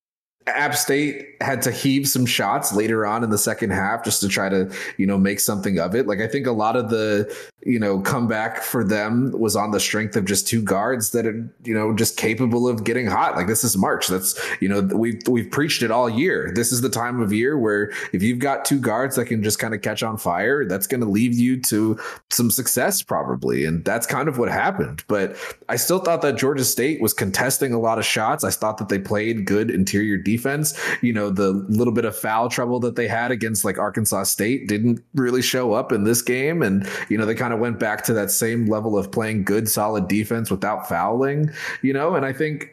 App 0.47 0.75
State 0.75 1.35
had 1.41 1.61
to 1.63 1.71
heave 1.71 2.07
some 2.07 2.25
shots 2.25 2.73
later 2.73 3.05
on 3.05 3.23
in 3.23 3.29
the 3.29 3.37
second 3.37 3.71
half 3.71 4.03
just 4.03 4.21
to 4.21 4.27
try 4.27 4.49
to, 4.49 4.71
you 4.97 5.05
know, 5.05 5.17
make 5.17 5.39
something 5.39 5.79
of 5.79 5.95
it. 5.95 6.07
Like 6.07 6.19
I 6.19 6.27
think 6.27 6.47
a 6.47 6.51
lot 6.51 6.75
of 6.75 6.89
the, 6.89 7.33
you 7.65 7.79
know, 7.79 7.99
comeback 7.99 8.61
for 8.61 8.83
them 8.83 9.31
was 9.31 9.55
on 9.55 9.71
the 9.71 9.79
strength 9.79 10.15
of 10.15 10.25
just 10.25 10.47
two 10.47 10.61
guards 10.61 11.11
that 11.11 11.25
are, 11.25 11.49
you 11.63 11.73
know, 11.73 11.93
just 11.93 12.17
capable 12.17 12.67
of 12.67 12.83
getting 12.83 13.07
hot. 13.07 13.35
Like 13.35 13.47
this 13.47 13.63
is 13.63 13.77
March. 13.77 14.07
That's, 14.07 14.39
you 14.59 14.69
know, 14.69 14.81
we've 14.95 15.21
we've 15.27 15.49
preached 15.49 15.83
it 15.83 15.91
all 15.91 16.09
year. 16.09 16.51
This 16.53 16.71
is 16.71 16.81
the 16.81 16.89
time 16.89 17.21
of 17.21 17.31
year 17.31 17.57
where 17.57 17.91
if 18.11 18.21
you've 18.21 18.39
got 18.39 18.65
two 18.65 18.79
guards 18.79 19.15
that 19.15 19.25
can 19.25 19.43
just 19.43 19.59
kind 19.59 19.73
of 19.73 19.81
catch 19.81 20.03
on 20.03 20.17
fire, 20.17 20.65
that's 20.67 20.87
going 20.87 21.01
to 21.01 21.09
lead 21.09 21.33
you 21.33 21.59
to 21.61 21.99
some 22.31 22.51
success 22.51 23.01
probably. 23.01 23.65
And 23.65 23.83
that's 23.85 24.05
kind 24.05 24.27
of 24.27 24.37
what 24.37 24.49
happened. 24.49 25.03
But 25.07 25.35
I 25.69 25.75
still 25.75 25.99
thought 25.99 26.21
that 26.21 26.37
Georgia 26.37 26.65
State 26.65 27.01
was 27.01 27.13
contesting 27.13 27.73
a 27.73 27.79
lot 27.79 27.97
of 27.97 28.05
shots. 28.05 28.43
I 28.43 28.51
thought 28.51 28.77
that 28.77 28.89
they 28.89 28.99
played 28.99 29.45
good 29.45 29.71
interior 29.71 30.17
defense. 30.17 30.79
You 31.01 31.13
know, 31.13 31.29
the 31.29 31.51
little 31.69 31.93
bit 31.93 32.05
of 32.05 32.15
foul 32.15 32.49
trouble 32.49 32.79
that 32.81 32.95
they 32.95 33.07
had 33.07 33.31
against 33.31 33.65
like 33.65 33.77
Arkansas 33.77 34.23
State 34.23 34.67
didn't 34.67 35.03
really 35.15 35.41
show 35.41 35.73
up 35.73 35.91
in 35.91 36.03
this 36.03 36.21
game. 36.21 36.61
And, 36.61 36.87
you 37.09 37.17
know, 37.17 37.25
they 37.25 37.35
kind 37.35 37.52
of 37.52 37.52
went 37.53 37.79
back 37.79 38.03
to 38.05 38.13
that 38.13 38.31
same 38.31 38.65
level 38.65 38.97
of 38.97 39.11
playing 39.11 39.43
good, 39.43 39.69
solid 39.69 40.07
defense 40.07 40.49
without 40.51 40.87
fouling, 40.87 41.51
you 41.81 41.93
know, 41.93 42.15
and 42.15 42.25
I 42.25 42.33
think 42.33 42.71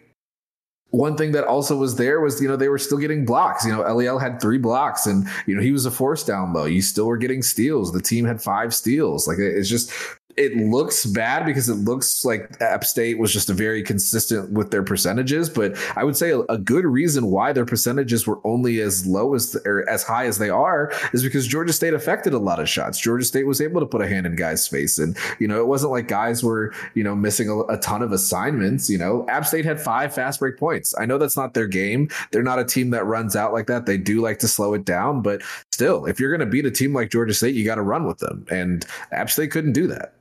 one 0.90 1.16
thing 1.16 1.32
that 1.32 1.44
also 1.44 1.76
was 1.76 1.96
there 1.96 2.20
was, 2.20 2.40
you 2.42 2.48
know, 2.48 2.56
they 2.56 2.68
were 2.68 2.78
still 2.78 2.98
getting 2.98 3.24
blocks. 3.24 3.64
You 3.64 3.72
know, 3.72 3.82
Eliel 3.82 4.18
had 4.18 4.40
three 4.40 4.58
blocks 4.58 5.06
and, 5.06 5.26
you 5.46 5.54
know, 5.54 5.62
he 5.62 5.72
was 5.72 5.86
a 5.86 5.90
force 5.90 6.24
down 6.24 6.52
low. 6.52 6.64
You 6.64 6.82
still 6.82 7.06
were 7.06 7.16
getting 7.16 7.42
steals. 7.42 7.92
The 7.92 8.02
team 8.02 8.24
had 8.24 8.42
five 8.42 8.74
steals. 8.74 9.28
Like 9.28 9.38
it's 9.38 9.68
just 9.68 9.92
it 10.36 10.56
looks 10.56 11.06
bad 11.06 11.44
because 11.46 11.68
it 11.68 11.74
looks 11.74 12.24
like 12.24 12.60
App 12.60 12.84
State 12.84 13.18
was 13.18 13.32
just 13.32 13.48
very 13.48 13.82
consistent 13.82 14.52
with 14.52 14.70
their 14.70 14.82
percentages. 14.82 15.48
But 15.48 15.76
I 15.96 16.04
would 16.04 16.16
say 16.16 16.30
a, 16.30 16.40
a 16.40 16.58
good 16.58 16.84
reason 16.84 17.26
why 17.26 17.52
their 17.52 17.64
percentages 17.64 18.26
were 18.26 18.38
only 18.44 18.80
as 18.80 19.06
low 19.06 19.34
as 19.34 19.56
or 19.64 19.88
as 19.88 20.02
high 20.02 20.26
as 20.26 20.38
they 20.38 20.50
are 20.50 20.92
is 21.12 21.22
because 21.22 21.46
Georgia 21.46 21.72
State 21.72 21.94
affected 21.94 22.32
a 22.32 22.38
lot 22.38 22.60
of 22.60 22.68
shots. 22.68 22.98
Georgia 22.98 23.24
State 23.24 23.46
was 23.46 23.60
able 23.60 23.80
to 23.80 23.86
put 23.86 24.00
a 24.00 24.08
hand 24.08 24.26
in 24.26 24.36
guys' 24.36 24.66
face, 24.66 24.98
and 24.98 25.16
you 25.38 25.48
know 25.48 25.60
it 25.60 25.66
wasn't 25.66 25.92
like 25.92 26.08
guys 26.08 26.42
were 26.42 26.72
you 26.94 27.04
know 27.04 27.14
missing 27.14 27.48
a, 27.48 27.60
a 27.64 27.78
ton 27.78 28.02
of 28.02 28.12
assignments. 28.12 28.88
You 28.88 28.98
know, 28.98 29.26
App 29.28 29.46
State 29.46 29.64
had 29.64 29.80
five 29.80 30.14
fast 30.14 30.40
break 30.40 30.58
points. 30.58 30.94
I 30.98 31.06
know 31.06 31.18
that's 31.18 31.36
not 31.36 31.54
their 31.54 31.66
game. 31.66 32.08
They're 32.30 32.42
not 32.42 32.58
a 32.58 32.64
team 32.64 32.90
that 32.90 33.04
runs 33.04 33.36
out 33.36 33.52
like 33.52 33.66
that. 33.66 33.86
They 33.86 33.98
do 33.98 34.20
like 34.20 34.38
to 34.40 34.48
slow 34.48 34.74
it 34.74 34.84
down, 34.84 35.22
but 35.22 35.42
still, 35.80 36.04
if 36.04 36.20
you're 36.20 36.30
going 36.30 36.46
to 36.46 36.52
beat 36.52 36.66
a 36.66 36.70
team 36.70 36.92
like 36.92 37.10
Georgia 37.10 37.32
State, 37.32 37.54
you 37.54 37.64
got 37.64 37.76
to 37.76 37.82
run 37.82 38.04
with 38.06 38.18
them, 38.18 38.44
and 38.50 38.84
App 39.12 39.30
State 39.30 39.50
couldn't 39.50 39.72
do 39.72 39.86
that. 39.86 40.12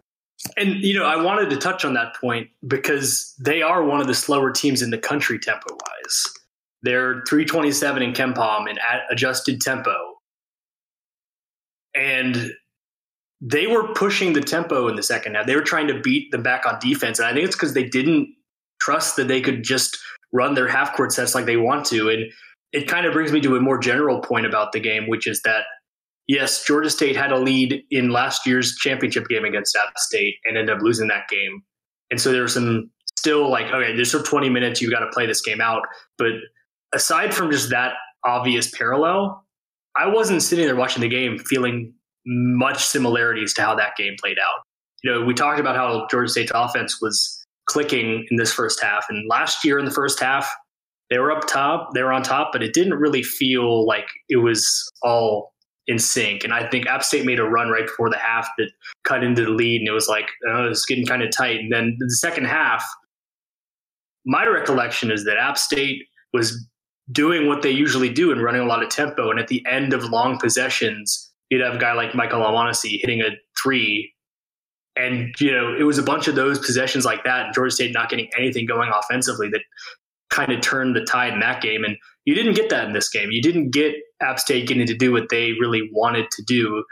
And 0.56 0.76
you 0.76 0.98
know, 0.98 1.04
I 1.04 1.22
wanted 1.22 1.50
to 1.50 1.58
touch 1.58 1.84
on 1.84 1.94
that 1.96 2.16
point 2.16 2.50
because 2.66 3.36
they 3.38 3.62
are 3.62 3.84
one 3.84 4.00
of 4.00 4.08
the 4.08 4.14
slower 4.14 4.52
teams 4.52 4.82
in 4.82 4.90
the 4.90 4.98
country 4.98 5.38
tempo 5.38 5.74
wise. 5.74 6.24
They're 6.82 7.24
327 7.28 8.02
in 8.02 8.14
KenPom 8.14 8.70
and 8.70 8.80
at 8.80 9.02
adjusted 9.12 9.60
tempo. 9.60 9.92
And 11.94 12.54
they 13.42 13.68
were 13.68 13.94
pushing 13.96 14.32
the 14.32 14.40
tempo 14.40 14.88
in 14.88 14.96
the 14.96 15.04
second 15.04 15.36
half. 15.36 15.46
They 15.46 15.58
were 15.58 15.62
trying 15.62 15.88
to 15.88 16.00
beat 16.00 16.32
them 16.32 16.42
back 16.42 16.66
on 16.66 16.80
defense. 16.80 17.20
And 17.20 17.28
I 17.28 17.34
think 17.34 17.46
it's 17.46 17.56
because 17.56 17.74
they 17.74 17.84
didn't 17.84 18.34
trust 18.80 19.18
that 19.18 19.28
they 19.28 19.42
could 19.42 19.62
just 19.64 19.98
run 20.32 20.54
their 20.54 20.70
half 20.70 20.96
court 20.96 21.12
sets 21.12 21.36
like 21.36 21.48
they 21.48 21.58
want 21.58 21.86
to. 21.88 22.08
And 22.10 22.32
it 22.72 22.88
kind 22.88 23.06
of 23.06 23.14
brings 23.14 23.32
me 23.32 23.42
to 23.42 23.56
a 23.56 23.62
more 23.62 23.78
general 23.78 24.20
point 24.22 24.46
about 24.46 24.72
the 24.72 24.80
game, 24.80 25.08
which 25.08 25.28
is 25.28 25.42
that 25.44 25.64
yes, 26.28 26.64
Georgia 26.64 26.90
State 26.90 27.16
had 27.16 27.32
a 27.32 27.40
lead 27.40 27.84
in 27.90 28.12
last 28.12 28.46
year's 28.46 28.76
championship 28.76 29.28
game 29.28 29.44
against 29.44 29.76
App 29.76 29.98
State 29.98 30.36
and 30.46 30.58
ended 30.58 30.76
up 30.76 30.82
losing 30.82 31.08
that 31.08 31.28
game. 31.28 31.64
And 32.12 32.22
so 32.22 32.32
there 32.32 32.44
was 32.44 32.54
some 32.54 32.90
still 33.18 33.50
like, 33.50 33.66
okay, 33.68 33.96
there's 33.96 34.10
still 34.10 34.24
20 34.24 34.50
minutes, 34.50 34.82
you've 34.82 34.92
got 34.92 35.00
to 35.00 35.10
play 35.12 35.26
this 35.26 35.42
game 35.42 35.60
out. 35.60 35.82
But 36.18 36.34
aside 36.94 37.34
from 37.34 37.52
just 37.52 37.70
that 37.72 37.94
obvious 38.24 38.70
parallel, 38.70 39.46
I 39.98 40.08
wasn't 40.08 40.44
sitting 40.44 40.66
there 40.66 40.76
watching 40.76 41.02
the 41.02 41.10
game 41.10 41.40
feeling 41.40 41.94
much 42.26 42.86
similarities 42.86 43.54
to 43.56 43.62
how 43.62 43.76
that 43.76 43.96
game 43.98 44.16
played 44.20 44.38
out. 44.40 44.62
You 45.04 45.12
know, 45.12 45.26
we 45.26 45.34
talked 45.34 45.60
about 45.60 45.76
how 45.76 46.08
Georgia 46.12 46.30
State's 46.30 46.52
offense 46.54 47.02
was 47.02 47.44
clicking 47.66 48.26
in 48.30 48.38
this 48.38 48.54
first 48.54 48.82
half. 48.82 49.06
And 49.10 49.28
last 49.30 49.66
year 49.66 49.80
in 49.80 49.86
the 49.86 49.92
first 49.92 50.20
half, 50.20 50.50
they 51.10 51.20
were 51.20 51.32
up 51.32 51.48
top, 51.48 51.90
they 51.94 52.04
were 52.04 52.14
on 52.14 52.24
top, 52.24 52.52
but 52.52 52.62
it 52.62 52.74
didn't 52.74 52.94
really 52.94 53.24
feel 53.24 53.86
like 53.86 54.08
it 54.30 54.38
was 54.38 54.90
all 55.02 55.54
in 55.88 55.98
sync. 55.98 56.44
And 56.44 56.54
I 56.54 56.70
think 56.70 56.86
App 56.88 57.04
State 57.04 57.26
made 57.26 57.40
a 57.40 57.44
run 57.44 57.70
right 57.70 57.88
before 57.88 58.10
the 58.10 58.18
half 58.18 58.48
that 58.58 58.70
cut 59.04 59.24
into 59.24 59.44
the 59.44 59.52
lead, 59.52 59.82
and 59.82 59.88
it 59.88 59.94
was 59.94 60.08
like 60.08 60.28
oh, 60.48 60.66
it 60.66 60.70
was 60.70 60.86
getting 60.86 61.06
kind 61.06 61.24
of 61.24 61.32
tight. 61.32 61.60
And 61.60 61.72
then 61.72 61.98
the 62.00 62.12
second 62.12 62.46
half, 62.46 62.86
my 64.26 64.46
recollection 64.46 65.12
is 65.12 65.26
that 65.26 65.38
App 65.38 65.58
State 65.58 66.04
was 66.34 66.68
doing 67.12 67.48
what 67.48 67.64
they 67.64 67.72
usually 67.72 68.10
do 68.10 68.32
and 68.32 68.44
running 68.44 68.62
a 68.62 68.66
lot 68.66 68.84
of 68.84 68.90
tempo. 68.90 69.32
And 69.32 69.40
at 69.40 69.48
the 69.48 69.66
end 69.68 69.94
of 69.94 70.04
long 70.04 70.38
possessions, 70.38 71.32
you'd 71.50 71.62
have 71.62 71.76
a 71.76 71.80
guy 71.80 71.94
like 71.94 72.14
Michael 72.14 72.44
Almonacy 72.44 73.00
hitting 73.02 73.22
a 73.22 73.30
three. 73.62 74.14
And, 74.96 75.34
you 75.40 75.52
know, 75.52 75.74
it 75.76 75.84
was 75.84 75.98
a 75.98 76.04
bunch 76.04 76.28
of 76.28 76.36
those 76.36 76.60
possessions 76.60 77.06
like 77.06 77.24
that, 77.24 77.46
and 77.46 77.56
Georgia 77.56 77.72
State 77.72 77.94
not 77.94 78.10
getting 78.10 78.30
anything 78.38 78.66
going 78.66 78.92
offensively 78.94 79.50
that 79.50 79.62
kind 80.30 80.52
of 80.52 80.62
turned 80.62 80.96
the 80.96 81.02
tide 81.02 81.34
in 81.34 81.40
that 81.40 81.62
game. 81.62 81.84
And 81.84 81.98
you 82.26 82.36
didn't 82.36 82.54
get 82.54 82.70
that 82.70 82.86
in 82.86 82.94
this 82.94 83.10
game. 83.10 83.32
You 83.32 83.42
didn't 83.42 83.72
get 83.72 83.96
App 84.22 84.40
State 84.40 84.68
getting 84.68 84.86
to 84.88 84.96
do 84.96 85.12
what 85.12 85.30
they 85.30 85.54
really 85.54 85.90
wanted 85.92 86.30
to 86.32 86.44
do 86.44 86.84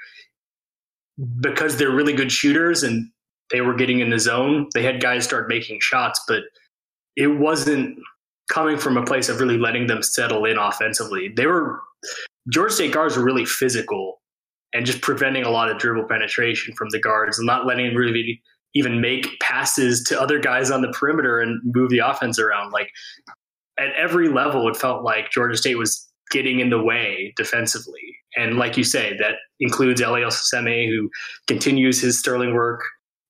because 1.39 1.77
they're 1.77 1.91
really 1.91 2.13
good 2.13 2.31
shooters 2.31 2.83
and 2.83 3.09
they 3.51 3.61
were 3.61 3.75
getting 3.75 3.99
in 3.99 4.09
the 4.09 4.19
zone. 4.19 4.67
They 4.73 4.83
had 4.83 5.01
guys 5.01 5.23
start 5.23 5.47
making 5.47 5.79
shots, 5.81 6.21
but 6.27 6.43
it 7.15 7.27
wasn't 7.27 7.99
coming 8.49 8.77
from 8.77 8.97
a 8.97 9.05
place 9.05 9.29
of 9.29 9.39
really 9.39 9.57
letting 9.57 9.87
them 9.87 10.01
settle 10.01 10.45
in 10.45 10.57
offensively. 10.57 11.29
They 11.35 11.45
were 11.45 11.79
Georgia 12.49 12.73
State 12.73 12.93
guards 12.93 13.17
were 13.17 13.23
really 13.23 13.45
physical 13.45 14.21
and 14.73 14.85
just 14.85 15.01
preventing 15.01 15.43
a 15.43 15.49
lot 15.49 15.69
of 15.69 15.77
dribble 15.77 16.07
penetration 16.07 16.73
from 16.75 16.89
the 16.89 16.99
guards 16.99 17.39
and 17.39 17.45
not 17.45 17.65
letting 17.65 17.93
really 17.95 18.41
even 18.77 19.01
make 19.01 19.39
passes 19.39 20.03
to 20.03 20.19
other 20.19 20.39
guys 20.39 20.71
on 20.71 20.81
the 20.81 20.89
perimeter 20.89 21.39
and 21.39 21.59
move 21.73 21.89
the 21.89 21.99
offense 21.99 22.39
around. 22.39 22.71
Like 22.71 22.91
at 23.79 23.93
every 23.97 24.29
level, 24.29 24.67
it 24.67 24.77
felt 24.77 25.03
like 25.03 25.31
Georgia 25.31 25.57
State 25.57 25.77
was 25.77 26.07
getting 26.31 26.59
in 26.59 26.69
the 26.69 26.81
way 26.81 27.33
defensively. 27.35 28.15
And 28.35 28.57
like 28.57 28.77
you 28.77 28.83
say, 28.83 29.17
that 29.17 29.35
includes 29.59 30.01
Eliel 30.01 30.31
Seme, 30.31 30.87
who 30.87 31.09
continues 31.47 32.01
his 32.01 32.19
sterling 32.19 32.53
work, 32.53 32.81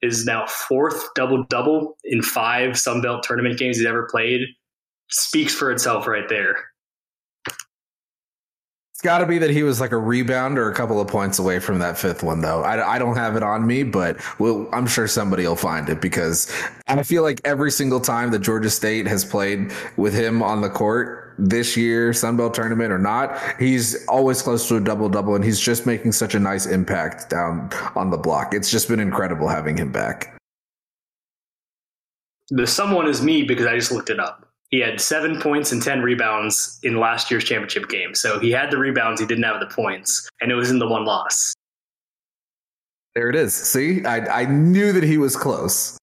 is 0.02 0.26
now 0.26 0.46
fourth 0.48 1.08
double 1.16 1.44
double 1.46 1.98
in 2.04 2.22
five 2.22 2.78
Sun 2.78 3.02
Belt 3.02 3.24
tournament 3.24 3.58
games 3.58 3.78
he's 3.78 3.86
ever 3.86 4.08
played. 4.10 4.42
Speaks 5.10 5.54
for 5.54 5.72
itself 5.72 6.08
right 6.08 6.28
there. 6.28 6.58
It's 8.98 9.04
got 9.04 9.20
to 9.20 9.28
be 9.28 9.38
that 9.38 9.52
he 9.52 9.62
was 9.62 9.80
like 9.80 9.92
a 9.92 9.98
rebound 9.98 10.58
or 10.58 10.72
a 10.72 10.74
couple 10.74 11.00
of 11.00 11.08
points 11.08 11.38
away 11.38 11.60
from 11.60 11.78
that 11.78 12.00
fifth 12.00 12.24
one, 12.24 12.42
though. 12.42 12.64
I, 12.64 12.96
I 12.96 12.98
don't 12.98 13.16
have 13.16 13.36
it 13.36 13.44
on 13.44 13.68
me, 13.68 13.84
but 13.84 14.18
we'll, 14.40 14.68
I'm 14.74 14.88
sure 14.88 15.08
somebody 15.08 15.46
will 15.46 15.56
find 15.56 15.88
it 15.88 16.02
because 16.02 16.52
I 16.88 17.04
feel 17.04 17.22
like 17.22 17.40
every 17.46 17.70
single 17.70 18.00
time 18.00 18.32
that 18.32 18.40
Georgia 18.40 18.72
State 18.72 19.06
has 19.06 19.24
played 19.24 19.72
with 19.98 20.16
him 20.16 20.42
on 20.42 20.62
the 20.62 20.70
court 20.72 21.36
this 21.38 21.78
year, 21.78 22.10
Sunbelt 22.10 22.56
tournament 22.56 22.92
or 22.92 22.98
not, 22.98 23.40
he's 23.60 24.04
always 24.08 24.42
close 24.42 24.68
to 24.70 24.78
a 24.78 24.82
double 24.82 25.10
double, 25.10 25.36
and 25.36 25.46
he's 25.46 25.60
just 25.60 25.86
making 25.86 26.14
such 26.14 26.34
a 26.34 26.40
nice 26.40 26.66
impact 26.66 27.30
down 27.30 27.70
on 27.96 28.10
the 28.10 28.18
block. 28.18 28.56
It's 28.56 28.72
just 28.72 28.88
been 28.88 29.00
incredible 29.00 29.48
having 29.48 29.78
him 29.78 29.92
back. 29.92 30.36
The 32.50 32.66
someone 32.66 33.08
is 33.08 33.22
me 33.22 33.44
because 33.44 33.68
I 33.68 33.76
just 33.76 33.92
looked 33.92 34.10
it 34.10 34.20
up. 34.20 34.47
He 34.70 34.80
had 34.80 35.00
seven 35.00 35.40
points 35.40 35.72
and 35.72 35.82
10 35.82 36.02
rebounds 36.02 36.80
in 36.84 36.98
last 36.98 37.32
year's 37.32 37.46
championship 37.46 37.88
game. 37.88 38.14
So 38.14 38.40
he 38.40 38.52
had 38.52 38.70
the 38.70 38.78
rebounds, 38.78 39.22
he 39.22 39.28
didn't 39.28 39.46
have 39.46 39.62
the 39.62 39.68
points, 39.68 40.30
and 40.42 40.52
it 40.52 40.56
was 40.56 40.70
in 40.70 40.80
the 40.80 40.88
one 40.88 41.06
loss. 41.06 41.54
There 43.16 43.30
it 43.30 43.36
is. 43.36 43.54
See, 43.54 44.06
I, 44.06 44.42
I 44.42 44.46
knew 44.46 44.92
that 44.92 45.04
he 45.04 45.18
was 45.18 45.36
close. 45.36 45.98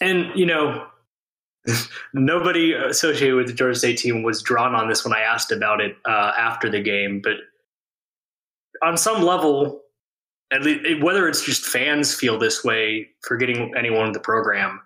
And, 0.00 0.30
you 0.36 0.46
know, 0.46 0.86
nobody 2.14 2.72
associated 2.72 3.34
with 3.34 3.48
the 3.48 3.52
Georgia 3.52 3.78
State 3.78 3.98
team 3.98 4.22
was 4.22 4.40
drawn 4.40 4.74
on 4.74 4.88
this 4.88 5.04
when 5.04 5.12
I 5.12 5.20
asked 5.20 5.50
about 5.50 5.80
it 5.80 5.96
uh, 6.04 6.32
after 6.38 6.70
the 6.70 6.80
game. 6.80 7.20
But 7.20 7.36
on 8.82 8.96
some 8.96 9.22
level, 9.22 9.82
at 10.52 10.62
least 10.62 11.02
whether 11.02 11.28
it's 11.28 11.44
just 11.44 11.64
fans 11.64 12.14
feel 12.14 12.38
this 12.38 12.64
way 12.64 13.08
for 13.22 13.36
getting 13.36 13.74
anyone 13.76 14.06
in 14.06 14.12
the 14.12 14.20
program, 14.20 14.80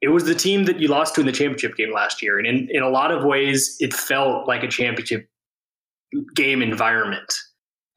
it 0.00 0.08
was 0.08 0.24
the 0.24 0.34
team 0.34 0.64
that 0.64 0.80
you 0.80 0.88
lost 0.88 1.14
to 1.14 1.20
in 1.20 1.26
the 1.26 1.32
championship 1.32 1.76
game 1.76 1.92
last 1.92 2.22
year, 2.22 2.38
and 2.38 2.46
in, 2.46 2.68
in 2.70 2.82
a 2.82 2.88
lot 2.88 3.10
of 3.10 3.24
ways, 3.24 3.76
it 3.80 3.94
felt 3.94 4.46
like 4.46 4.62
a 4.62 4.68
championship 4.68 5.28
game 6.34 6.62
environment, 6.62 7.32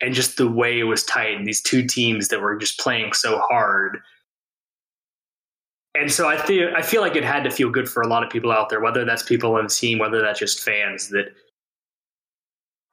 and 0.02 0.14
just 0.14 0.38
the 0.38 0.50
way 0.50 0.80
it 0.80 0.84
was 0.84 1.04
tight. 1.04 1.36
And 1.36 1.46
these 1.46 1.62
two 1.62 1.86
teams 1.86 2.30
that 2.30 2.42
were 2.42 2.56
just 2.56 2.80
playing 2.80 3.14
so 3.14 3.42
hard. 3.50 3.98
And 6.00 6.12
so 6.12 6.30
I 6.30 6.38
feel 6.38 6.72
I 6.76 6.84
feel 6.84 7.02
like 7.02 7.16
it 7.16 7.24
had 7.24 7.44
to 7.44 7.50
feel 7.50 7.72
good 7.72 7.90
for 7.90 8.02
a 8.04 8.08
lot 8.08 8.24
of 8.24 8.30
people 8.30 8.52
out 8.52 8.70
there, 8.70 8.80
whether 8.80 9.04
that's 9.04 9.24
people 9.24 9.56
on 9.56 9.64
the 9.64 9.70
team, 9.70 9.98
whether 9.98 10.22
that's 10.22 10.40
just 10.40 10.62
fans, 10.62 11.10
that 11.10 11.34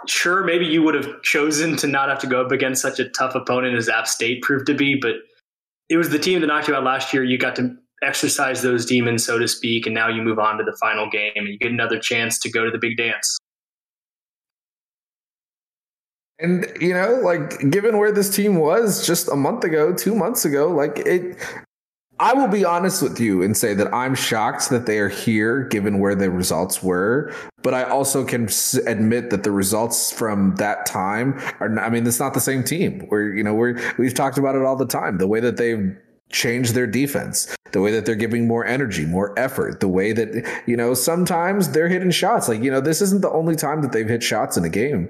sure, 0.08 0.44
maybe 0.44 0.66
you 0.66 0.82
would 0.82 0.94
have 0.94 1.22
chosen 1.22 1.76
to 1.76 1.86
not 1.86 2.08
have 2.08 2.18
to 2.20 2.26
go 2.26 2.44
up 2.44 2.52
against 2.52 2.82
such 2.82 2.98
a 2.98 3.08
tough 3.10 3.34
opponent 3.34 3.76
as 3.76 3.88
App 3.88 4.06
State 4.06 4.42
proved 4.42 4.66
to 4.66 4.74
be, 4.74 4.94
but 4.94 5.16
it 5.88 5.96
was 5.96 6.10
the 6.10 6.18
team 6.18 6.40
that 6.40 6.46
knocked 6.46 6.68
you 6.68 6.74
out 6.74 6.84
last 6.84 7.12
year. 7.12 7.24
You 7.24 7.38
got 7.38 7.56
to 7.56 7.76
exercise 8.02 8.62
those 8.62 8.86
demons, 8.86 9.24
so 9.24 9.38
to 9.38 9.48
speak, 9.48 9.86
and 9.86 9.94
now 9.94 10.08
you 10.08 10.22
move 10.22 10.38
on 10.38 10.58
to 10.58 10.64
the 10.64 10.76
final 10.80 11.08
game 11.10 11.32
and 11.34 11.48
you 11.48 11.58
get 11.58 11.70
another 11.70 11.98
chance 11.98 12.38
to 12.40 12.50
go 12.50 12.64
to 12.64 12.70
the 12.70 12.78
big 12.78 12.96
dance. 12.96 13.38
And 16.38 16.66
you 16.80 16.92
know, 16.92 17.20
like 17.22 17.70
given 17.70 17.96
where 17.96 18.10
this 18.10 18.34
team 18.34 18.56
was 18.56 19.06
just 19.06 19.28
a 19.28 19.36
month 19.36 19.64
ago, 19.64 19.94
two 19.94 20.14
months 20.14 20.44
ago, 20.44 20.68
like 20.68 20.98
it 20.98 21.38
I 22.24 22.32
will 22.32 22.48
be 22.48 22.64
honest 22.64 23.02
with 23.02 23.20
you 23.20 23.42
and 23.42 23.54
say 23.54 23.74
that 23.74 23.92
I'm 23.92 24.14
shocked 24.14 24.70
that 24.70 24.86
they 24.86 24.98
are 24.98 25.10
here 25.10 25.64
given 25.64 25.98
where 25.98 26.14
the 26.14 26.30
results 26.30 26.82
were. 26.82 27.34
But 27.62 27.74
I 27.74 27.82
also 27.82 28.24
can 28.24 28.48
admit 28.86 29.28
that 29.28 29.42
the 29.42 29.50
results 29.50 30.10
from 30.10 30.54
that 30.56 30.86
time 30.86 31.38
are, 31.60 31.78
I 31.78 31.90
mean, 31.90 32.06
it's 32.06 32.18
not 32.18 32.32
the 32.32 32.40
same 32.40 32.64
team. 32.64 33.06
We're, 33.10 33.34
you 33.34 33.42
know, 33.42 33.52
we're, 33.52 33.78
we've 33.98 34.14
talked 34.14 34.38
about 34.38 34.54
it 34.54 34.62
all 34.62 34.74
the 34.74 34.86
time. 34.86 35.18
The 35.18 35.28
way 35.28 35.40
that 35.40 35.58
they've 35.58 35.94
change 36.30 36.72
their 36.72 36.86
defense, 36.86 37.54
the 37.72 37.80
way 37.80 37.92
that 37.92 38.06
they're 38.06 38.14
giving 38.14 38.48
more 38.48 38.64
energy, 38.64 39.04
more 39.04 39.38
effort, 39.38 39.80
the 39.80 39.88
way 39.88 40.12
that, 40.12 40.62
you 40.66 40.76
know, 40.76 40.94
sometimes 40.94 41.70
they're 41.70 41.88
hitting 41.88 42.10
shots. 42.10 42.48
Like, 42.48 42.62
you 42.62 42.70
know, 42.70 42.80
this 42.80 43.00
isn't 43.00 43.22
the 43.22 43.30
only 43.30 43.54
time 43.54 43.82
that 43.82 43.92
they've 43.92 44.08
hit 44.08 44.22
shots 44.22 44.56
in 44.56 44.64
a 44.64 44.68
game 44.68 45.08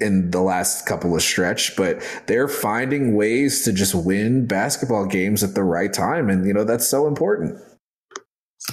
in 0.00 0.30
the 0.30 0.42
last 0.42 0.86
couple 0.86 1.14
of 1.14 1.22
stretch, 1.22 1.76
but 1.76 2.02
they're 2.26 2.48
finding 2.48 3.14
ways 3.14 3.64
to 3.64 3.72
just 3.72 3.94
win 3.94 4.46
basketball 4.46 5.06
games 5.06 5.42
at 5.42 5.54
the 5.54 5.64
right 5.64 5.92
time. 5.92 6.28
And, 6.28 6.46
you 6.46 6.52
know, 6.52 6.64
that's 6.64 6.86
so 6.86 7.06
important. 7.06 7.58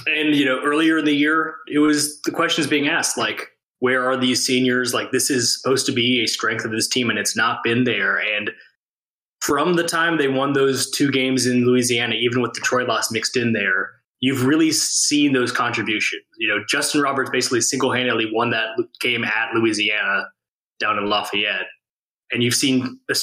And, 0.06 0.34
you 0.34 0.44
know, 0.44 0.60
earlier 0.62 0.98
in 0.98 1.04
the 1.04 1.14
year, 1.14 1.54
it 1.72 1.78
was 1.78 2.20
the 2.22 2.32
questions 2.32 2.66
being 2.66 2.88
asked, 2.88 3.16
like, 3.16 3.52
where 3.78 4.04
are 4.08 4.16
these 4.16 4.44
seniors? 4.44 4.92
Like, 4.92 5.12
this 5.12 5.30
is 5.30 5.60
supposed 5.60 5.86
to 5.86 5.92
be 5.92 6.22
a 6.22 6.26
strength 6.26 6.64
of 6.64 6.72
this 6.72 6.88
team, 6.88 7.08
and 7.08 7.18
it's 7.18 7.36
not 7.36 7.62
been 7.62 7.84
there. 7.84 8.16
And 8.16 8.50
from 9.46 9.74
the 9.74 9.84
time 9.84 10.18
they 10.18 10.26
won 10.26 10.54
those 10.54 10.90
two 10.90 11.12
games 11.12 11.46
in 11.46 11.64
Louisiana, 11.64 12.16
even 12.16 12.42
with 12.42 12.52
Detroit 12.52 12.88
loss 12.88 13.12
mixed 13.12 13.36
in 13.36 13.52
there, 13.52 13.92
you've 14.18 14.44
really 14.44 14.72
seen 14.72 15.34
those 15.34 15.52
contributions. 15.52 16.24
You 16.38 16.48
know, 16.48 16.64
Justin 16.68 17.00
Roberts 17.00 17.30
basically 17.30 17.60
single 17.60 17.92
handedly 17.92 18.28
won 18.32 18.50
that 18.50 18.70
game 19.00 19.22
at 19.24 19.54
Louisiana 19.54 20.24
down 20.80 20.98
in 20.98 21.08
Lafayette. 21.08 21.66
And 22.32 22.42
you've 22.42 22.56
seen 22.56 22.98
a, 23.08 23.14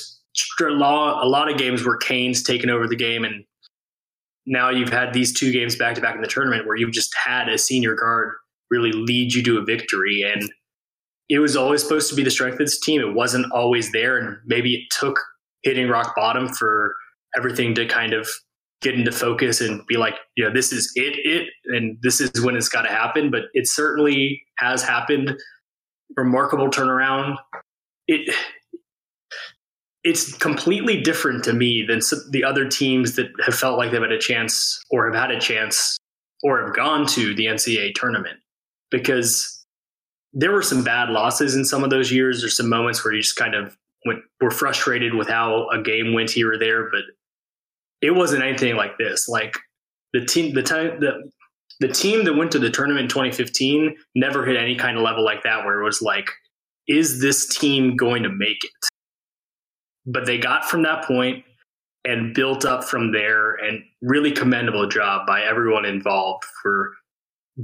a 0.63 1.27
lot 1.27 1.51
of 1.51 1.58
games 1.58 1.86
where 1.86 1.98
Kane's 1.98 2.42
taken 2.42 2.70
over 2.70 2.88
the 2.88 2.96
game. 2.96 3.25
And 3.25 3.44
now 4.46 4.70
you've 4.70 4.94
had 4.94 5.12
these 5.12 5.38
two 5.38 5.51
games 5.51 5.75
back 5.75 5.96
to 5.96 6.01
back 6.01 6.15
in 6.15 6.22
the 6.22 6.27
tournament 6.27 6.65
where 6.65 6.77
you've 6.77 6.94
just 6.94 7.13
had 7.25 7.50
a 7.50 7.58
senior 7.58 7.96
guard 7.96 8.32
really 8.72 8.94
lead 8.94 9.34
you 9.34 9.44
to 9.44 9.58
a 9.58 9.65
victory. 9.65 10.24
And 10.24 10.50
it 11.27 11.39
was 11.39 11.58
always 11.58 11.84
supposed 11.84 12.10
to 12.12 12.15
be 12.15 12.24
the 12.24 12.32
strength 12.32 12.53
of 12.53 12.60
this 12.60 12.80
team. 12.80 13.01
It 13.01 13.13
wasn't 13.13 13.51
always 13.51 13.92
there. 13.92 14.18
And 14.18 14.38
maybe 14.46 14.74
it 14.75 14.88
took 14.98 15.20
hitting 15.63 15.88
rock 15.88 16.15
bottom 16.15 16.48
for 16.48 16.96
everything 17.36 17.74
to 17.75 17.86
kind 17.86 18.13
of 18.13 18.29
get 18.82 18.96
into 18.96 19.12
focus 19.12 19.62
and 19.62 19.86
be 19.88 19.98
like, 19.98 20.15
you 20.36 20.43
know, 20.43 20.53
this 20.53 20.72
is 20.72 20.91
it, 20.96 21.15
it, 21.24 21.48
and 21.67 21.98
this 22.01 22.20
is 22.20 22.41
when 22.41 22.55
it's 22.55 22.70
got 22.70 22.84
to 22.84 22.89
happen. 22.89 23.32
But 23.32 23.43
it 23.53 23.67
certainly 23.67 24.43
has 24.58 24.84
happened. 24.84 25.36
Remarkable 26.15 26.70
turnaround. 26.70 27.38
It 28.08 28.34
it's 30.03 30.34
completely 30.34 31.01
different 31.01 31.46
to 31.46 31.53
me 31.53 31.86
than 31.88 32.01
the 32.29 32.43
other 32.43 32.67
teams 32.67 33.15
that 33.15 33.29
have 33.46 33.55
felt 33.55 33.77
like 33.77 33.91
they've 33.91 34.01
had 34.01 34.12
a 34.12 34.20
chance 34.20 34.82
or 34.91 35.10
have 35.10 35.20
had 35.20 35.32
a 35.32 35.39
chance 35.39 35.98
or 36.43 36.62
have 36.62 36.75
gone 36.75 37.08
to 37.08 37.34
the 37.34 37.46
NCAA 37.46 37.93
tournament 37.96 38.38
because 38.91 39.65
there 40.34 40.51
were 40.51 40.62
some 40.62 40.84
bad 40.84 41.10
losses 41.10 41.55
in 41.55 41.63
some 41.63 41.86
of 41.86 41.89
those 41.89 42.12
years. 42.12 42.43
or 42.43 42.50
some 42.50 42.67
moments 42.67 43.03
where 43.03 43.13
you 43.13 43.22
just 43.22 43.38
kind 43.38 43.55
of 43.55 43.77
went, 44.05 44.19
were 44.41 44.51
frustrated 44.51 45.13
with 45.13 45.27
how 45.27 45.67
a 45.69 45.81
game 45.81 46.13
went 46.13 46.31
here 46.31 46.53
or 46.53 46.57
there, 46.57 46.89
but 46.89 47.01
it 48.01 48.12
wasn't 48.12 48.43
anything 48.43 48.75
like 48.75 48.98
this. 48.98 49.27
Like 49.27 49.57
the 50.13 50.25
team, 50.25 50.53
the 50.53 50.63
time, 50.63 51.00
the 51.00 51.31
the 51.79 51.88
team 51.88 52.24
that 52.25 52.36
went 52.36 52.51
to 52.51 52.60
the 52.60 52.69
tournament 52.69 53.03
in 53.03 53.10
2015 53.10 53.95
never 54.15 54.45
hit 54.45 54.55
any 54.55 54.75
kind 54.75 54.98
of 54.98 55.03
level 55.03 55.24
like 55.25 55.43
that, 55.43 55.65
where 55.65 55.81
it 55.81 55.83
was 55.83 56.01
like, 56.01 56.29
is 56.88 57.19
this 57.19 57.48
team 57.48 57.95
going 57.95 58.24
to 58.24 58.29
make 58.29 58.63
it? 58.63 58.72
But 60.05 60.25
they 60.25 60.38
got 60.38 60.65
from 60.65 60.83
that 60.83 61.05
point 61.05 61.43
and 62.05 62.33
built 62.33 62.65
up 62.65 62.83
from 62.83 63.13
there, 63.13 63.55
and 63.55 63.81
really 64.01 64.31
commendable 64.31 64.88
job 64.88 65.25
by 65.25 65.41
everyone 65.41 65.86
involved 65.86 66.43
for 66.62 66.91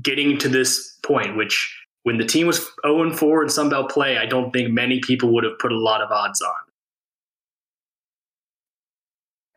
getting 0.02 0.38
to 0.38 0.48
this 0.48 0.98
point, 1.04 1.36
which 1.36 1.76
when 2.04 2.18
the 2.18 2.26
team 2.26 2.48
was 2.48 2.70
0 2.86 3.14
4 3.14 3.44
in 3.44 3.50
Sun 3.50 3.70
Belt 3.70 3.90
play, 3.92 4.18
I 4.18 4.26
don't 4.26 4.52
think 4.52 4.72
many 4.72 5.00
people 5.00 5.34
would 5.34 5.44
have 5.44 5.60
put 5.60 5.72
a 5.72 5.78
lot 5.78 6.02
of 6.02 6.12
odds 6.12 6.42
on. 6.42 6.54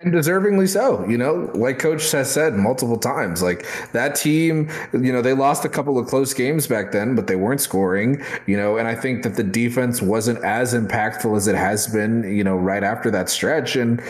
And 0.01 0.13
deservingly 0.13 0.69
so, 0.69 1.07
you 1.07 1.17
know, 1.17 1.49
like 1.55 1.79
coach 1.79 2.11
has 2.11 2.29
said 2.29 2.55
multiple 2.55 2.99
times, 2.99 3.41
like 3.41 3.65
that 3.93 4.17
team, 4.17 4.69
you 4.93 5.13
know, 5.13 5.23
they 5.23 5.33
lost 5.33 5.65
a 5.65 5.69
couple 5.69 5.97
of 5.97 6.09
close 6.09 6.35
games 6.35 6.67
back 6.67 6.91
then, 6.91 7.15
but 7.15 7.29
they 7.29 7.37
weren't 7.37 7.61
scoring, 7.61 8.21
you 8.49 8.57
know, 8.57 8.79
and 8.79 8.89
I 8.89 8.97
think 8.97 9.23
that 9.23 9.37
the 9.37 9.45
defense 9.45 10.03
wasn't 10.03 10.43
as 10.43 10.75
impactful 10.75 11.37
as 11.37 11.47
it 11.47 11.55
has 11.55 11.87
been, 11.87 12.25
you 12.25 12.43
know, 12.43 12.57
right 12.57 12.83
after 12.83 13.13
that 13.13 13.29
stretch. 13.29 13.77
And 13.77 14.03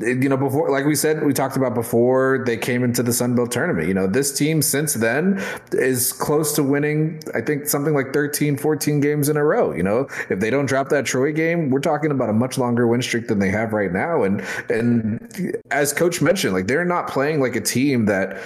you 0.00 0.28
know, 0.28 0.36
before, 0.36 0.70
like 0.70 0.84
we 0.84 0.94
said, 0.94 1.24
we 1.24 1.32
talked 1.32 1.56
about 1.56 1.74
before 1.74 2.44
they 2.46 2.56
came 2.56 2.84
into 2.84 3.02
the 3.02 3.12
Sun 3.12 3.34
Belt 3.34 3.50
tournament. 3.50 3.88
You 3.88 3.94
know, 3.94 4.06
this 4.06 4.36
team 4.36 4.62
since 4.62 4.94
then 4.94 5.42
is 5.72 6.12
close 6.12 6.54
to 6.54 6.62
winning, 6.62 7.20
I 7.34 7.40
think, 7.40 7.66
something 7.66 7.94
like 7.94 8.12
13, 8.12 8.56
14 8.56 9.00
games 9.00 9.28
in 9.28 9.36
a 9.36 9.44
row. 9.44 9.72
You 9.72 9.82
know, 9.82 10.08
if 10.30 10.40
they 10.40 10.50
don't 10.50 10.66
drop 10.66 10.88
that 10.90 11.04
Troy 11.04 11.32
game, 11.32 11.70
we're 11.70 11.80
talking 11.80 12.10
about 12.10 12.30
a 12.30 12.32
much 12.32 12.58
longer 12.58 12.86
win 12.86 13.02
streak 13.02 13.26
than 13.26 13.40
they 13.40 13.50
have 13.50 13.72
right 13.72 13.92
now. 13.92 14.22
And, 14.22 14.44
and 14.68 15.56
as 15.70 15.92
coach 15.92 16.22
mentioned, 16.22 16.54
like 16.54 16.68
they're 16.68 16.84
not 16.84 17.08
playing 17.08 17.40
like 17.40 17.56
a 17.56 17.60
team 17.60 18.06
that 18.06 18.38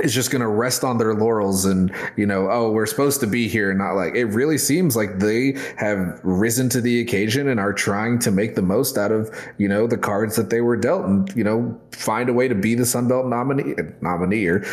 is 0.00 0.14
just 0.14 0.30
going 0.30 0.40
to 0.40 0.48
rest 0.48 0.84
on 0.84 0.98
their 0.98 1.14
laurels 1.14 1.64
and 1.64 1.94
you 2.16 2.26
know 2.26 2.50
oh 2.50 2.70
we're 2.70 2.86
supposed 2.86 3.20
to 3.20 3.26
be 3.26 3.48
here 3.48 3.72
not 3.74 3.92
like 3.92 4.14
it 4.14 4.26
really 4.26 4.58
seems 4.58 4.96
like 4.96 5.18
they 5.18 5.56
have 5.76 6.20
risen 6.22 6.68
to 6.68 6.80
the 6.80 7.00
occasion 7.00 7.48
and 7.48 7.58
are 7.58 7.72
trying 7.72 8.18
to 8.18 8.30
make 8.30 8.54
the 8.54 8.62
most 8.62 8.96
out 8.96 9.12
of 9.12 9.30
you 9.58 9.68
know 9.68 9.86
the 9.86 9.98
cards 9.98 10.36
that 10.36 10.50
they 10.50 10.60
were 10.60 10.76
dealt 10.76 11.04
and 11.04 11.34
you 11.34 11.44
know 11.44 11.78
find 11.92 12.28
a 12.28 12.32
way 12.32 12.48
to 12.48 12.54
be 12.54 12.74
the 12.74 12.86
Sun 12.86 13.08
Belt 13.08 13.26
nominee 13.26 13.74
nominee 14.00 14.46
or 14.46 14.64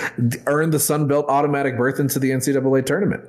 earn 0.48 0.70
the 0.70 0.80
Sun 0.80 1.08
Belt 1.08 1.26
automatic 1.28 1.78
berth 1.78 2.00
into 2.00 2.20
the 2.20 2.32
NCAA 2.32 2.86
tournament 2.86 3.24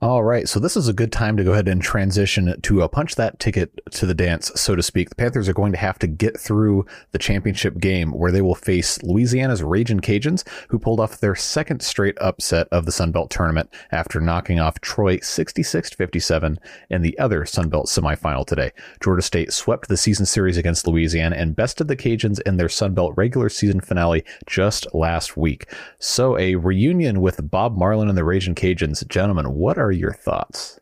all 0.00 0.22
right, 0.22 0.48
so 0.48 0.60
this 0.60 0.76
is 0.76 0.86
a 0.86 0.92
good 0.92 1.10
time 1.10 1.36
to 1.36 1.42
go 1.42 1.50
ahead 1.50 1.66
and 1.66 1.82
transition 1.82 2.54
to 2.62 2.82
a 2.82 2.88
punch 2.88 3.16
that 3.16 3.40
ticket 3.40 3.80
to 3.90 4.06
the 4.06 4.14
dance, 4.14 4.52
so 4.54 4.76
to 4.76 4.82
speak. 4.82 5.08
The 5.08 5.16
Panthers 5.16 5.48
are 5.48 5.52
going 5.52 5.72
to 5.72 5.78
have 5.78 5.98
to 5.98 6.06
get 6.06 6.38
through 6.38 6.86
the 7.10 7.18
championship 7.18 7.78
game 7.78 8.12
where 8.12 8.30
they 8.30 8.40
will 8.40 8.54
face 8.54 9.02
Louisiana's 9.02 9.60
Raging 9.60 9.98
Cajuns, 9.98 10.46
who 10.68 10.78
pulled 10.78 11.00
off 11.00 11.18
their 11.18 11.34
second 11.34 11.82
straight 11.82 12.16
upset 12.20 12.68
of 12.70 12.86
the 12.86 12.92
Sun 12.92 13.10
Belt 13.10 13.28
tournament 13.28 13.70
after 13.90 14.20
knocking 14.20 14.60
off 14.60 14.80
Troy 14.80 15.18
66 15.18 15.90
57 15.90 16.60
in 16.90 17.02
the 17.02 17.18
other 17.18 17.44
Sun 17.44 17.68
Belt 17.68 17.86
semifinal 17.86 18.46
today. 18.46 18.70
Georgia 19.02 19.22
State 19.22 19.52
swept 19.52 19.88
the 19.88 19.96
season 19.96 20.26
series 20.26 20.56
against 20.56 20.86
Louisiana 20.86 21.34
and 21.34 21.56
bested 21.56 21.88
the 21.88 21.96
Cajuns 21.96 22.40
in 22.46 22.56
their 22.56 22.68
Sun 22.68 22.94
Belt 22.94 23.14
regular 23.16 23.48
season 23.48 23.80
finale 23.80 24.22
just 24.46 24.86
last 24.94 25.36
week. 25.36 25.66
So 25.98 26.38
a 26.38 26.54
reunion 26.54 27.20
with 27.20 27.50
Bob 27.50 27.76
Marlin 27.76 28.08
and 28.08 28.16
the 28.16 28.22
Raging 28.22 28.54
Cajuns. 28.54 29.04
Gentlemen, 29.08 29.54
what 29.54 29.76
are 29.76 29.87
are 29.88 29.92
your 29.92 30.12
thoughts? 30.12 30.78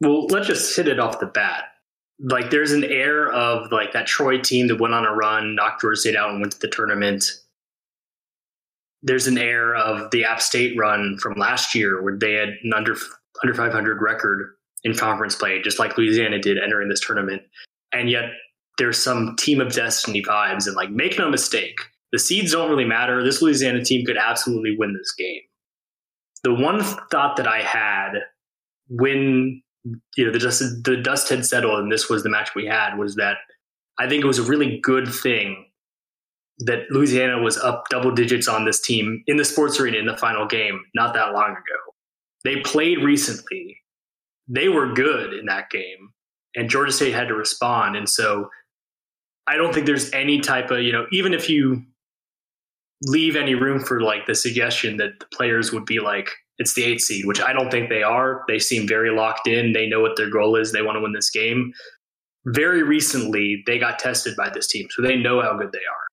Well, 0.00 0.26
let's 0.26 0.46
just 0.46 0.74
hit 0.76 0.88
it 0.88 1.00
off 1.00 1.20
the 1.20 1.26
bat. 1.26 1.64
Like, 2.18 2.50
there's 2.50 2.72
an 2.72 2.84
air 2.84 3.30
of 3.30 3.70
like 3.72 3.92
that 3.92 4.06
Troy 4.06 4.38
team 4.38 4.68
that 4.68 4.80
went 4.80 4.94
on 4.94 5.04
a 5.04 5.12
run, 5.12 5.54
knocked 5.54 5.82
Georgia 5.82 6.00
State 6.00 6.16
out, 6.16 6.30
and 6.30 6.40
went 6.40 6.52
to 6.52 6.58
the 6.58 6.68
tournament. 6.68 7.24
There's 9.02 9.26
an 9.26 9.38
air 9.38 9.74
of 9.74 10.10
the 10.10 10.24
App 10.24 10.40
State 10.40 10.78
run 10.78 11.18
from 11.18 11.34
last 11.34 11.74
year, 11.74 12.02
where 12.02 12.16
they 12.16 12.34
had 12.34 12.50
an 12.62 12.72
under 12.74 12.96
under 13.42 13.54
500 13.54 14.00
record 14.00 14.54
in 14.82 14.94
conference 14.94 15.34
play, 15.34 15.60
just 15.60 15.78
like 15.78 15.98
Louisiana 15.98 16.38
did 16.38 16.58
entering 16.62 16.88
this 16.88 17.00
tournament. 17.00 17.42
And 17.92 18.08
yet, 18.08 18.30
there's 18.78 19.02
some 19.02 19.36
team 19.36 19.60
of 19.60 19.72
destiny 19.72 20.22
vibes. 20.22 20.66
And 20.66 20.76
like, 20.76 20.90
make 20.90 21.18
no 21.18 21.30
mistake, 21.30 21.76
the 22.12 22.18
seeds 22.18 22.52
don't 22.52 22.70
really 22.70 22.84
matter. 22.84 23.22
This 23.22 23.42
Louisiana 23.42 23.84
team 23.84 24.06
could 24.06 24.16
absolutely 24.16 24.76
win 24.78 24.94
this 24.94 25.12
game 25.12 25.42
the 26.46 26.54
one 26.54 26.80
thought 27.10 27.36
that 27.38 27.48
I 27.48 27.60
had 27.60 28.12
when 28.88 29.60
you 30.14 30.24
know 30.24 30.30
the 30.30 30.38
dust 30.38 30.62
the 30.84 30.96
dust 30.96 31.28
had 31.28 31.44
settled 31.44 31.80
and 31.80 31.90
this 31.90 32.08
was 32.08 32.22
the 32.22 32.28
match 32.28 32.54
we 32.54 32.66
had 32.66 32.96
was 32.96 33.16
that 33.16 33.38
I 33.98 34.08
think 34.08 34.22
it 34.22 34.28
was 34.28 34.38
a 34.38 34.44
really 34.44 34.78
good 34.80 35.12
thing 35.12 35.66
that 36.60 36.84
Louisiana 36.90 37.42
was 37.42 37.58
up 37.58 37.86
double 37.90 38.12
digits 38.12 38.46
on 38.46 38.64
this 38.64 38.80
team 38.80 39.24
in 39.26 39.38
the 39.38 39.44
sports 39.44 39.80
arena 39.80 39.98
in 39.98 40.06
the 40.06 40.16
final 40.16 40.46
game 40.46 40.84
not 40.94 41.14
that 41.14 41.32
long 41.32 41.50
ago. 41.50 41.80
They 42.44 42.60
played 42.60 42.98
recently. 42.98 43.78
They 44.46 44.68
were 44.68 44.92
good 44.92 45.32
in 45.32 45.46
that 45.46 45.68
game 45.70 46.12
and 46.54 46.70
Georgia 46.70 46.92
State 46.92 47.12
had 47.12 47.26
to 47.26 47.34
respond 47.34 47.96
and 47.96 48.08
so 48.08 48.50
I 49.48 49.56
don't 49.56 49.74
think 49.74 49.86
there's 49.86 50.12
any 50.12 50.38
type 50.38 50.70
of, 50.70 50.78
you 50.82 50.92
know, 50.92 51.06
even 51.10 51.34
if 51.34 51.50
you 51.50 51.82
leave 53.02 53.36
any 53.36 53.54
room 53.54 53.80
for 53.80 54.00
like 54.00 54.26
the 54.26 54.34
suggestion 54.34 54.96
that 54.96 55.18
the 55.20 55.26
players 55.34 55.72
would 55.72 55.86
be 55.86 56.00
like 56.00 56.30
it's 56.58 56.74
the 56.74 56.84
eight 56.84 57.00
seed, 57.00 57.26
which 57.26 57.40
I 57.40 57.52
don't 57.52 57.70
think 57.70 57.90
they 57.90 58.02
are. 58.02 58.42
They 58.48 58.58
seem 58.58 58.88
very 58.88 59.10
locked 59.10 59.46
in. 59.46 59.72
They 59.72 59.86
know 59.86 60.00
what 60.00 60.16
their 60.16 60.30
goal 60.30 60.56
is. 60.56 60.72
They 60.72 60.82
want 60.82 60.96
to 60.96 61.00
win 61.00 61.12
this 61.12 61.30
game. 61.30 61.72
Very 62.46 62.82
recently, 62.82 63.62
they 63.66 63.78
got 63.78 63.98
tested 63.98 64.36
by 64.36 64.48
this 64.48 64.66
team, 64.66 64.86
so 64.90 65.02
they 65.02 65.16
know 65.16 65.42
how 65.42 65.56
good 65.56 65.72
they 65.72 65.78
are. 65.78 66.06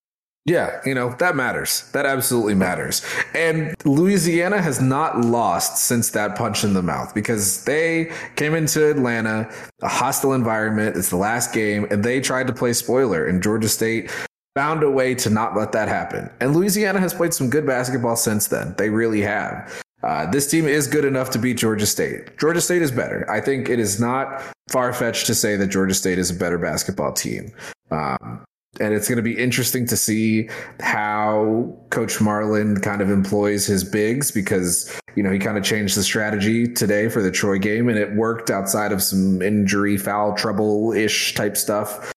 Yeah, 0.45 0.81
you 0.85 0.93
know, 0.93 1.15
that 1.19 1.37
matters. 1.37 1.89
That 1.93 2.05
absolutely 2.05 2.55
matters. 2.55 3.05
And 3.33 3.75
Louisiana 3.85 4.61
has 4.61 4.81
not 4.81 5.21
lost 5.21 5.77
since 5.77 6.09
that 6.09 6.35
punch 6.35 6.65
in 6.65 6.73
the 6.73 6.81
mouth 6.81 7.15
because 7.15 7.63
they 7.63 8.11
came 8.35 8.53
into 8.53 8.89
Atlanta, 8.89 9.49
a 9.81 9.87
hostile 9.87 10.33
environment. 10.33 10.97
It's 10.97 11.09
the 11.09 11.15
last 11.15 11.53
game, 11.53 11.87
and 11.89 12.03
they 12.03 12.19
tried 12.19 12.47
to 12.47 12.53
play 12.53 12.73
spoiler, 12.73 13.25
and 13.25 13.41
Georgia 13.41 13.69
State 13.69 14.11
found 14.55 14.83
a 14.83 14.89
way 14.89 15.15
to 15.15 15.29
not 15.29 15.55
let 15.55 15.71
that 15.71 15.87
happen. 15.87 16.29
And 16.39 16.55
Louisiana 16.55 16.99
has 16.99 17.13
played 17.13 17.33
some 17.33 17.49
good 17.49 17.65
basketball 17.65 18.15
since 18.15 18.47
then. 18.47 18.75
They 18.77 18.89
really 18.89 19.21
have. 19.21 19.83
Uh, 20.03 20.29
this 20.29 20.47
team 20.47 20.65
is 20.65 20.85
good 20.85 21.05
enough 21.05 21.29
to 21.31 21.39
beat 21.39 21.57
Georgia 21.57 21.85
State. 21.85 22.37
Georgia 22.37 22.61
State 22.61 22.81
is 22.81 22.91
better. 22.91 23.29
I 23.31 23.39
think 23.39 23.69
it 23.69 23.79
is 23.79 23.99
not 23.99 24.43
far 24.69 24.91
fetched 24.93 25.27
to 25.27 25.35
say 25.35 25.55
that 25.55 25.67
Georgia 25.67 25.93
State 25.93 26.19
is 26.19 26.29
a 26.29 26.33
better 26.33 26.57
basketball 26.57 27.13
team. 27.13 27.53
Um, 27.89 28.43
and 28.79 28.93
it's 28.93 29.07
going 29.07 29.17
to 29.17 29.23
be 29.23 29.37
interesting 29.37 29.85
to 29.87 29.95
see 29.95 30.49
how 30.79 31.77
Coach 31.91 32.19
Marlin 32.19 32.79
kind 32.81 33.01
of 33.01 33.11
employs 33.11 33.67
his 33.67 33.83
bigs 33.83 34.31
because, 34.31 34.91
you 35.15 35.21
know, 35.21 35.31
he 35.31 35.37
kind 35.37 35.57
of 35.57 35.63
changed 35.63 35.95
the 35.95 36.03
strategy 36.03 36.67
today 36.67 37.07
for 37.07 37.21
the 37.21 37.29
Troy 37.29 37.59
game 37.59 37.87
and 37.87 37.99
it 37.99 38.13
worked 38.15 38.49
outside 38.49 38.91
of 38.91 39.01
some 39.01 39.41
injury, 39.43 39.95
foul 39.95 40.33
trouble 40.33 40.91
ish 40.91 41.35
type 41.35 41.55
stuff. 41.55 42.12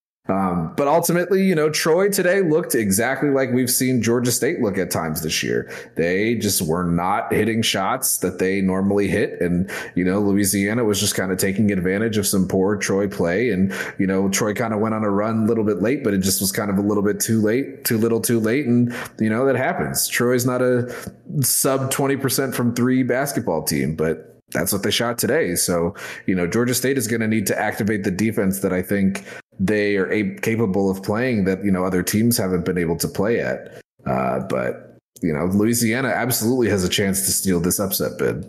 But 0.77 0.87
ultimately, 0.87 1.43
you 1.43 1.55
know, 1.55 1.71
Troy 1.71 2.07
today 2.09 2.41
looked 2.41 2.75
exactly 2.75 3.29
like 3.29 3.51
we've 3.51 3.69
seen 3.69 3.99
Georgia 4.01 4.31
State 4.31 4.61
look 4.61 4.77
at 4.77 4.91
times 4.91 5.23
this 5.23 5.41
year. 5.41 5.71
They 5.95 6.35
just 6.35 6.61
were 6.61 6.83
not 6.83 7.33
hitting 7.33 7.63
shots 7.63 8.19
that 8.19 8.37
they 8.37 8.61
normally 8.61 9.07
hit. 9.07 9.41
And, 9.41 9.69
you 9.95 10.05
know, 10.05 10.21
Louisiana 10.21 10.83
was 10.83 10.99
just 10.99 11.15
kind 11.15 11.31
of 11.31 11.39
taking 11.39 11.71
advantage 11.71 12.17
of 12.17 12.27
some 12.27 12.47
poor 12.47 12.77
Troy 12.77 13.07
play. 13.07 13.49
And, 13.49 13.73
you 13.97 14.05
know, 14.05 14.29
Troy 14.29 14.53
kind 14.53 14.71
of 14.71 14.79
went 14.79 14.93
on 14.93 15.03
a 15.03 15.09
run 15.09 15.43
a 15.43 15.45
little 15.47 15.63
bit 15.63 15.81
late, 15.81 16.03
but 16.03 16.13
it 16.13 16.19
just 16.19 16.39
was 16.39 16.51
kind 16.51 16.69
of 16.69 16.77
a 16.77 16.81
little 16.81 17.03
bit 17.03 17.19
too 17.19 17.41
late, 17.41 17.83
too 17.83 17.97
little, 17.97 18.21
too 18.21 18.39
late. 18.39 18.67
And, 18.67 18.95
you 19.19 19.31
know, 19.31 19.47
that 19.47 19.55
happens. 19.55 20.07
Troy's 20.07 20.45
not 20.45 20.61
a 20.61 20.93
sub 21.41 21.91
20% 21.91 22.53
from 22.53 22.75
three 22.75 23.01
basketball 23.01 23.63
team, 23.63 23.95
but 23.95 24.37
that's 24.51 24.71
what 24.71 24.83
they 24.83 24.91
shot 24.91 25.17
today. 25.17 25.55
So, 25.55 25.95
you 26.25 26.35
know, 26.35 26.47
Georgia 26.47 26.73
State 26.73 26.97
is 26.97 27.07
going 27.07 27.21
to 27.21 27.27
need 27.27 27.47
to 27.47 27.59
activate 27.59 28.03
the 28.03 28.11
defense 28.11 28.59
that 28.59 28.71
I 28.71 28.81
think 28.81 29.25
they 29.59 29.97
are 29.97 30.11
a- 30.11 30.35
capable 30.39 30.89
of 30.89 31.03
playing 31.03 31.45
that, 31.45 31.63
you 31.63 31.71
know, 31.71 31.83
other 31.83 32.03
teams 32.03 32.37
haven't 32.37 32.65
been 32.65 32.77
able 32.77 32.97
to 32.97 33.07
play 33.07 33.39
at. 33.39 33.81
Uh, 34.05 34.39
but, 34.39 34.97
you 35.21 35.33
know, 35.33 35.45
Louisiana 35.45 36.09
absolutely 36.09 36.69
has 36.69 36.83
a 36.83 36.89
chance 36.89 37.25
to 37.25 37.31
steal 37.31 37.59
this 37.59 37.79
upset 37.79 38.17
bid. 38.17 38.45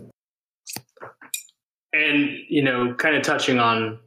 And, 1.93 2.29
you 2.47 2.63
know, 2.63 2.93
kind 2.95 3.15
of 3.15 3.23
touching 3.23 3.59
on 3.59 3.99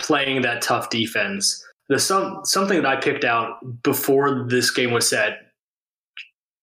playing 0.00 0.42
that 0.42 0.62
tough 0.62 0.90
defense, 0.90 1.64
the 1.88 1.98
some 1.98 2.40
something 2.44 2.82
that 2.82 2.86
I 2.86 3.00
picked 3.00 3.24
out 3.24 3.82
before 3.82 4.46
this 4.48 4.70
game 4.70 4.90
was 4.90 5.08
set, 5.08 5.38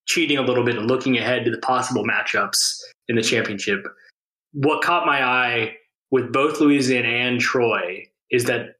cheating 0.07 0.37
a 0.37 0.41
little 0.41 0.63
bit 0.63 0.77
and 0.77 0.87
looking 0.87 1.17
ahead 1.17 1.45
to 1.45 1.51
the 1.51 1.59
possible 1.59 2.03
matchups 2.03 2.81
in 3.07 3.15
the 3.15 3.21
championship 3.21 3.85
what 4.53 4.83
caught 4.83 5.05
my 5.05 5.23
eye 5.23 5.75
with 6.11 6.31
both 6.31 6.59
Louisiana 6.59 7.07
and 7.07 7.39
Troy 7.39 8.07
is 8.31 8.45
that 8.45 8.76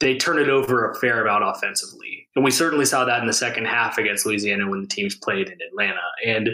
they 0.00 0.16
turn 0.16 0.38
it 0.38 0.48
over 0.48 0.90
a 0.90 0.94
fair 0.96 1.22
amount 1.22 1.44
offensively. 1.44 2.28
And 2.34 2.44
we 2.44 2.50
certainly 2.50 2.84
saw 2.84 3.04
that 3.04 3.20
in 3.20 3.26
the 3.26 3.32
second 3.32 3.66
half 3.66 3.96
against 3.98 4.26
Louisiana 4.26 4.68
when 4.68 4.82
the 4.82 4.88
teams 4.88 5.14
played 5.14 5.48
in 5.48 5.58
Atlanta. 5.70 6.00
And 6.26 6.50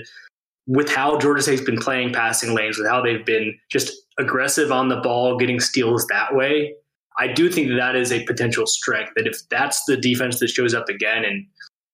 with 0.66 0.90
how 0.90 1.18
Georgia 1.18 1.42
State's 1.42 1.62
been 1.62 1.80
playing 1.80 2.12
passing 2.12 2.54
lanes, 2.54 2.78
with 2.78 2.86
how 2.86 3.02
they've 3.02 3.24
been 3.24 3.58
just 3.70 3.92
aggressive 4.18 4.70
on 4.70 4.88
the 4.88 5.00
ball, 5.00 5.38
getting 5.38 5.58
steals 5.58 6.06
that 6.06 6.34
way, 6.34 6.74
I 7.18 7.28
do 7.28 7.50
think 7.50 7.68
that 7.68 7.76
that 7.76 7.96
is 7.96 8.12
a 8.12 8.24
potential 8.24 8.66
strength. 8.66 9.12
That 9.16 9.26
if 9.26 9.36
that's 9.48 9.84
the 9.84 9.96
defense 9.96 10.38
that 10.40 10.48
shows 10.48 10.74
up 10.74 10.88
again, 10.88 11.24
and 11.24 11.46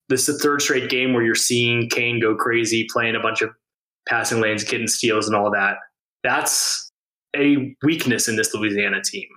this 0.08 0.28
is 0.28 0.36
the 0.36 0.42
third 0.42 0.62
straight 0.62 0.90
game 0.90 1.12
where 1.12 1.22
you're 1.22 1.34
seeing 1.34 1.88
Kane 1.88 2.20
go 2.20 2.34
crazy, 2.34 2.86
playing 2.92 3.16
a 3.16 3.20
bunch 3.20 3.40
of 3.40 3.50
passing 4.08 4.40
lanes, 4.40 4.62
getting 4.62 4.86
steals, 4.88 5.26
and 5.26 5.36
all 5.36 5.50
that, 5.50 5.78
that's 6.22 6.90
a 7.34 7.74
weakness 7.82 8.28
in 8.28 8.36
this 8.36 8.54
Louisiana 8.54 9.02
team. 9.02 9.28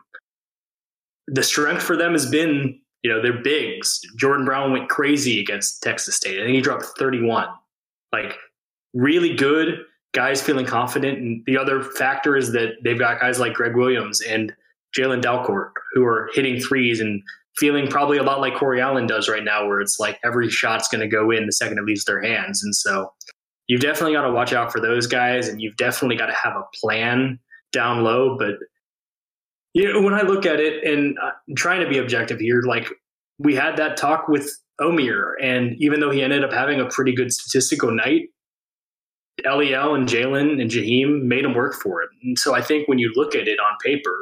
The 1.31 1.43
strength 1.43 1.83
for 1.83 1.95
them 1.95 2.13
has 2.13 2.29
been, 2.29 2.79
you 3.03 3.11
know, 3.11 3.21
their 3.21 3.41
bigs. 3.41 4.01
Jordan 4.17 4.45
Brown 4.45 4.71
went 4.71 4.89
crazy 4.89 5.39
against 5.39 5.81
Texas 5.83 6.15
State. 6.15 6.39
I 6.39 6.43
think 6.43 6.55
he 6.55 6.61
dropped 6.61 6.85
31. 6.97 7.47
Like, 8.11 8.35
really 8.93 9.35
good 9.35 9.79
guys 10.13 10.41
feeling 10.41 10.65
confident. 10.65 11.19
And 11.19 11.43
the 11.45 11.57
other 11.57 11.83
factor 11.83 12.35
is 12.35 12.51
that 12.53 12.73
they've 12.83 12.97
got 12.97 13.19
guys 13.19 13.39
like 13.39 13.53
Greg 13.53 13.75
Williams 13.75 14.21
and 14.21 14.53
Jalen 14.97 15.21
Dalcourt 15.21 15.71
who 15.93 16.03
are 16.03 16.29
hitting 16.33 16.59
threes 16.59 16.99
and 16.99 17.21
feeling 17.57 17.87
probably 17.87 18.17
a 18.17 18.23
lot 18.23 18.39
like 18.39 18.55
Corey 18.55 18.81
Allen 18.81 19.05
does 19.05 19.29
right 19.29 19.43
now, 19.43 19.67
where 19.67 19.81
it's 19.81 19.99
like 19.99 20.19
every 20.23 20.49
shot's 20.49 20.87
going 20.87 21.01
to 21.01 21.07
go 21.07 21.29
in 21.29 21.45
the 21.45 21.51
second 21.51 21.77
it 21.77 21.85
leaves 21.85 22.05
their 22.05 22.21
hands. 22.21 22.63
And 22.63 22.73
so 22.73 23.11
you've 23.67 23.81
definitely 23.81 24.13
got 24.13 24.23
to 24.23 24.31
watch 24.31 24.53
out 24.53 24.71
for 24.71 24.79
those 24.79 25.07
guys, 25.07 25.47
and 25.47 25.61
you've 25.61 25.77
definitely 25.77 26.15
got 26.15 26.27
to 26.27 26.33
have 26.33 26.55
a 26.55 26.63
plan 26.79 27.39
down 27.71 28.03
low. 28.03 28.37
But 28.37 28.55
you 29.73 29.93
know, 29.93 30.01
when 30.01 30.13
I 30.13 30.21
look 30.21 30.45
at 30.45 30.59
it, 30.59 30.83
and 30.83 31.17
I'm 31.21 31.55
trying 31.55 31.81
to 31.81 31.89
be 31.89 31.97
objective 31.97 32.39
here, 32.39 32.61
like 32.61 32.89
we 33.37 33.55
had 33.55 33.77
that 33.77 33.97
talk 33.97 34.27
with 34.27 34.49
Omier, 34.81 35.33
and 35.41 35.75
even 35.79 35.99
though 35.99 36.11
he 36.11 36.21
ended 36.21 36.43
up 36.43 36.51
having 36.51 36.79
a 36.79 36.85
pretty 36.85 37.13
good 37.13 37.31
statistical 37.31 37.91
night, 37.91 38.29
Eliel 39.45 39.95
and 39.95 40.07
Jalen 40.07 40.61
and 40.61 40.69
Jaheim 40.69 41.23
made 41.23 41.45
him 41.45 41.53
work 41.53 41.73
for 41.73 42.01
it. 42.01 42.09
And 42.23 42.37
so 42.37 42.53
I 42.53 42.61
think 42.61 42.87
when 42.87 42.99
you 42.99 43.11
look 43.15 43.35
at 43.35 43.47
it 43.47 43.59
on 43.59 43.77
paper, 43.83 44.15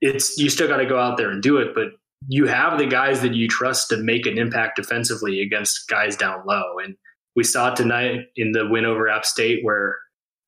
it's 0.00 0.38
you 0.38 0.50
still 0.50 0.68
got 0.68 0.78
to 0.78 0.86
go 0.86 0.98
out 0.98 1.16
there 1.16 1.30
and 1.30 1.42
do 1.42 1.58
it, 1.58 1.74
but 1.74 1.88
you 2.28 2.46
have 2.46 2.78
the 2.78 2.86
guys 2.86 3.20
that 3.22 3.34
you 3.34 3.48
trust 3.48 3.88
to 3.90 3.96
make 3.96 4.26
an 4.26 4.38
impact 4.38 4.76
defensively 4.76 5.40
against 5.42 5.88
guys 5.88 6.16
down 6.16 6.42
low. 6.46 6.78
And 6.82 6.96
we 7.36 7.44
saw 7.44 7.74
tonight 7.74 8.26
in 8.36 8.52
the 8.52 8.66
win 8.68 8.84
over 8.84 9.08
App 9.08 9.24
State 9.24 9.60
where 9.62 9.98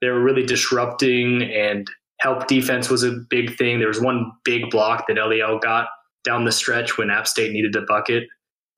they 0.01 0.09
were 0.09 0.23
really 0.23 0.45
disrupting 0.45 1.43
and 1.43 1.89
help 2.21 2.47
defense 2.47 2.89
was 2.89 3.03
a 3.03 3.19
big 3.31 3.57
thing. 3.57 3.79
There 3.79 3.89
was 3.89 4.01
one 4.01 4.33
big 4.45 4.71
block 4.71 5.07
that 5.09 5.17
Eliel 5.17 5.61
got 5.61 5.89
down 6.25 6.45
the 6.45 6.53
stretch 6.53 6.99
when 6.99 7.11
App 7.11 7.27
State 7.27 7.53
needed 7.53 7.77
a 7.77 7.83
bucket, 7.83 8.25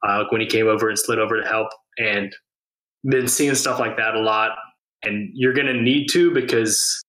uh, 0.07 0.25
when 0.31 0.41
he 0.41 0.47
came 0.47 0.67
over 0.67 0.89
and 0.89 0.99
slid 0.99 1.19
over 1.19 1.41
to 1.41 1.47
help. 1.47 1.69
And 1.99 2.35
been 3.05 3.29
seeing 3.29 3.55
stuff 3.55 3.79
like 3.79 3.97
that 3.97 4.15
a 4.15 4.21
lot. 4.21 4.53
And 5.03 5.31
you're 5.33 5.53
going 5.53 5.67
to 5.67 5.81
need 5.81 6.09
to 6.09 6.33
because 6.33 7.03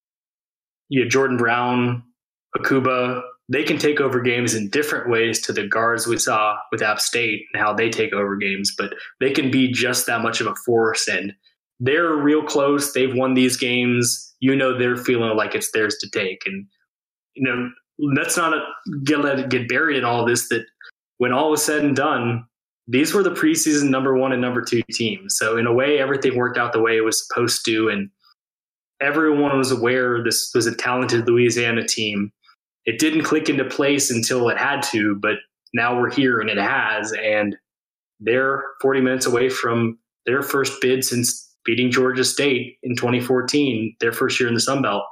you 0.90 1.02
have 1.02 1.10
Jordan 1.10 1.38
Brown, 1.38 2.04
Akwuba, 2.58 3.22
they 3.52 3.64
can 3.64 3.78
take 3.80 4.00
over 4.00 4.22
games 4.22 4.54
in 4.54 4.70
different 4.70 5.10
ways 5.10 5.42
to 5.42 5.54
the 5.54 5.68
guards 5.68 6.06
we 6.06 6.18
saw 6.18 6.56
with 6.72 6.84
App 6.84 7.00
State 7.00 7.42
and 7.52 7.62
how 7.62 7.74
they 7.74 7.90
take 7.90 8.14
over 8.14 8.38
games, 8.38 8.74
but 8.78 8.94
they 9.20 9.32
can 9.32 9.50
be 9.50 9.72
just 9.72 10.06
that 10.06 10.22
much 10.22 10.40
of 10.40 10.48
a 10.48 10.56
force. 10.56 11.08
And 11.08 11.34
they're 11.80 12.16
real 12.16 12.44
close. 12.44 12.94
They've 12.94 13.14
won 13.14 13.34
these 13.34 13.58
games. 13.58 14.34
You 14.40 14.56
know, 14.56 14.78
they're 14.78 14.98
feeling 14.98 15.36
like 15.36 15.56
it's 15.56 15.72
theirs 15.72 15.98
to 16.02 16.10
take. 16.10 16.44
And, 16.46 16.66
you 17.36 17.44
know, 17.44 17.70
let's 18.00 18.38
not 18.38 18.54
get, 19.04 19.22
let 19.22 19.40
it 19.40 19.50
get 19.50 19.68
buried 19.68 19.98
in 19.98 20.06
all 20.06 20.26
this 20.26 20.50
that 20.50 20.66
when 21.18 21.34
all 21.34 21.52
was 21.52 21.64
said 21.64 21.84
and 21.84 21.96
done, 21.96 22.46
these 22.88 23.14
were 23.14 23.24
the 23.24 23.32
preseason 23.32 23.90
number 23.90 24.18
one 24.18 24.32
and 24.32 24.42
number 24.42 24.62
two 24.62 24.82
teams. 24.92 25.38
So, 25.38 25.58
in 25.58 25.68
a 25.68 25.74
way, 25.74 26.00
everything 26.00 26.36
worked 26.36 26.58
out 26.58 26.74
the 26.74 26.82
way 26.82 26.98
it 26.98 27.04
was 27.04 27.26
supposed 27.26 27.64
to. 27.66 27.90
And 27.90 28.10
everyone 29.02 29.58
was 29.58 29.72
aware 29.72 30.24
this 30.24 30.52
was 30.56 30.66
a 30.66 30.76
talented 30.76 31.28
Louisiana 31.28 31.86
team 31.86 32.32
it 32.90 32.98
didn't 32.98 33.24
click 33.24 33.50
into 33.50 33.66
place 33.66 34.10
until 34.10 34.50
it 34.50 34.58
had 34.58 34.82
to, 34.82 35.16
but 35.16 35.36
now 35.76 36.00
we're 36.00 36.12
here 36.12 36.40
and 36.40 36.50
it 36.50 36.58
has. 36.58 37.14
And 37.14 37.56
they're 38.20 38.64
40 38.82 39.02
minutes 39.02 39.28
away 39.28 39.50
from 39.50 40.00
their 40.26 40.42
first 40.42 40.82
bid 40.82 41.06
since 41.06 41.49
beating 41.70 41.92
Georgia 41.92 42.24
State 42.24 42.80
in 42.82 42.96
2014, 42.96 43.96
their 44.00 44.12
first 44.12 44.40
year 44.40 44.50
in 44.50 44.56
the 44.56 44.60
Sun 44.60 44.82
Belt. 44.82 45.04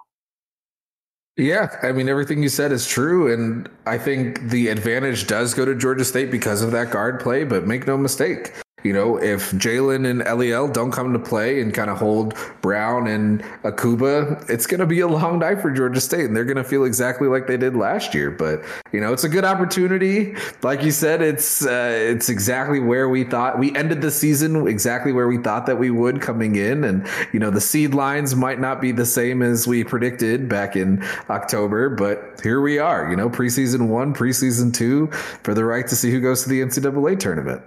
Yeah, 1.38 1.70
I 1.84 1.91
mean 1.91 2.10
everything 2.10 2.41
you 2.41 2.50
said 2.50 2.72
is 2.72 2.88
true, 2.88 3.32
and 3.32 3.70
I 3.86 4.00
think 4.00 4.50
the 4.50 4.70
advantage 4.70 5.28
does 5.28 5.54
go 5.54 5.65
to 5.65 5.76
Georgia 5.76 6.04
State 6.04 6.32
because 6.32 6.63
of 6.63 6.72
that 6.72 6.89
guard 6.89 7.20
play. 7.20 7.43
But 7.43 7.67
make 7.67 7.86
no 7.86 7.96
mistake, 7.96 8.54
you 8.88 8.93
know, 8.93 9.17
if 9.17 9.52
Jalen 9.52 10.10
and 10.10 10.21
Eliel 10.21 10.71
don't 10.71 10.91
come 10.91 11.12
to 11.12 11.19
play 11.19 11.60
and 11.60 11.73
kind 11.73 11.89
of 11.89 11.97
hold 11.97 12.36
Brown 12.62 13.06
and 13.08 13.43
Akwuba, 13.63 14.50
it's 14.50 14.65
going 14.65 14.80
to 14.80 14.86
be 14.86 15.02
a 15.02 15.08
long 15.08 15.39
night 15.39 15.62
for 15.62 15.69
Georgia 15.71 16.00
State, 16.00 16.23
and 16.23 16.34
they're 16.34 16.45
going 16.45 16.56
to 16.56 16.63
feel 16.63 16.86
exactly 16.86 17.28
like 17.28 17.47
they 17.47 17.58
did 17.58 17.76
last 17.76 18.13
year. 18.13 18.32
But 18.32 18.63
you 18.93 19.02
know, 19.02 19.12
it's 19.12 19.26
a 19.26 19.30
good 19.30 19.43
opportunity. 19.43 20.36
Like 20.63 20.84
you 20.84 20.91
said, 20.91 21.21
it's 21.21 21.65
uh, 21.65 21.91
it's 21.91 22.30
exactly 22.30 22.80
where 22.80 23.10
we 23.10 23.26
thought 23.26 23.60
we 23.60 23.76
ended 23.76 24.00
the 24.00 24.10
season, 24.10 24.67
exactly 24.69 25.12
where 25.12 25.28
we 25.28 25.38
thought 25.38 25.65
that 25.65 25.78
we 25.78 25.91
would 25.91 26.21
coming 26.21 26.56
in, 26.56 26.86
and 26.86 27.06
you 27.34 27.41
know, 27.41 27.52
the 27.52 27.60
seed 27.60 27.93
lines 27.93 28.38
might 28.38 28.62
not 28.62 28.80
be 28.80 28.93
the 28.93 29.06
same 29.06 29.41
as 29.41 29.67
we 29.67 29.84
predicted 29.84 30.47
back 30.47 30.78
in 30.78 31.04
October, 31.30 31.89
but 31.89 32.39
here 32.41 32.62
we 32.62 32.80
are. 32.80 33.10
You 33.10 33.17
know, 33.17 33.30
preseason 33.30 33.89
one, 33.89 34.13
preseason 34.13 34.73
two, 34.73 35.08
for 35.43 35.54
the 35.54 35.65
right 35.65 35.86
to 35.88 35.95
see 35.97 36.10
who 36.10 36.21
goes 36.21 36.43
to 36.43 36.50
the 36.50 36.62
NCAA 36.62 37.19
tournament. 37.19 37.62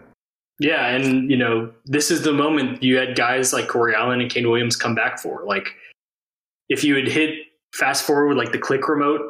Yeah, 0.61 0.88
and 0.88 1.31
you 1.31 1.38
know, 1.38 1.73
this 1.87 2.11
is 2.11 2.23
the 2.23 2.35
moment 2.35 2.83
you 2.83 2.99
had 2.99 3.16
guys 3.16 3.53
like 3.53 3.66
Corey 3.66 3.94
Allen 3.94 4.20
and 4.20 4.31
Kane 4.31 4.49
Williams 4.49 4.77
come 4.77 4.94
back 4.94 5.18
for. 5.18 5.42
Like, 5.46 5.70
if 6.68 6.85
you 6.85 6.94
had 6.94 7.09
hit 7.09 7.35
fast 7.75 8.05
forward 8.05 8.37
like 8.37 8.53
the 8.53 8.59
click 8.59 8.87
remote 8.87 9.23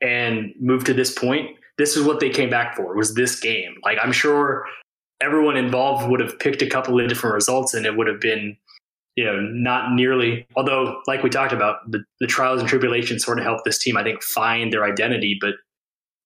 and 0.00 0.54
moved 0.58 0.86
to 0.86 0.94
this 0.94 1.12
point, 1.16 1.50
this 1.76 1.96
is 1.98 2.04
what 2.04 2.18
they 2.18 2.30
came 2.30 2.48
back 2.48 2.74
for. 2.74 2.96
Was 2.96 3.14
this 3.14 3.38
game? 3.38 3.74
Like, 3.84 3.98
I'm 4.02 4.10
sure 4.10 4.64
everyone 5.22 5.58
involved 5.58 6.08
would 6.08 6.20
have 6.20 6.38
picked 6.38 6.62
a 6.62 6.66
couple 6.66 6.98
of 6.98 7.06
different 7.08 7.34
results, 7.34 7.74
and 7.74 7.84
it 7.84 7.98
would 7.98 8.06
have 8.06 8.20
been, 8.20 8.56
you 9.16 9.24
know, 9.24 9.38
not 9.38 9.92
nearly. 9.92 10.46
Although, 10.56 11.02
like 11.06 11.22
we 11.22 11.28
talked 11.28 11.52
about, 11.52 11.90
the, 11.90 12.02
the 12.20 12.26
trials 12.26 12.60
and 12.60 12.68
tribulations 12.68 13.22
sort 13.22 13.38
of 13.38 13.44
helped 13.44 13.66
this 13.66 13.78
team, 13.78 13.98
I 13.98 14.02
think, 14.02 14.22
find 14.22 14.72
their 14.72 14.84
identity, 14.84 15.36
but 15.38 15.56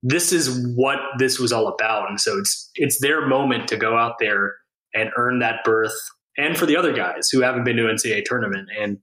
this 0.02 0.32
is 0.32 0.66
what 0.76 0.98
this 1.18 1.38
was 1.38 1.52
all 1.52 1.68
about. 1.68 2.08
And 2.08 2.20
so 2.20 2.38
it's 2.38 2.70
it's 2.76 3.00
their 3.00 3.26
moment 3.26 3.68
to 3.68 3.76
go 3.76 3.96
out 3.96 4.16
there 4.18 4.54
and 4.94 5.10
earn 5.16 5.38
that 5.40 5.64
berth. 5.64 5.96
And 6.38 6.56
for 6.56 6.66
the 6.66 6.76
other 6.76 6.92
guys 6.92 7.30
who 7.30 7.40
haven't 7.40 7.64
been 7.64 7.76
to 7.76 7.84
NCAA 7.84 8.24
tournament. 8.24 8.68
And 8.78 8.98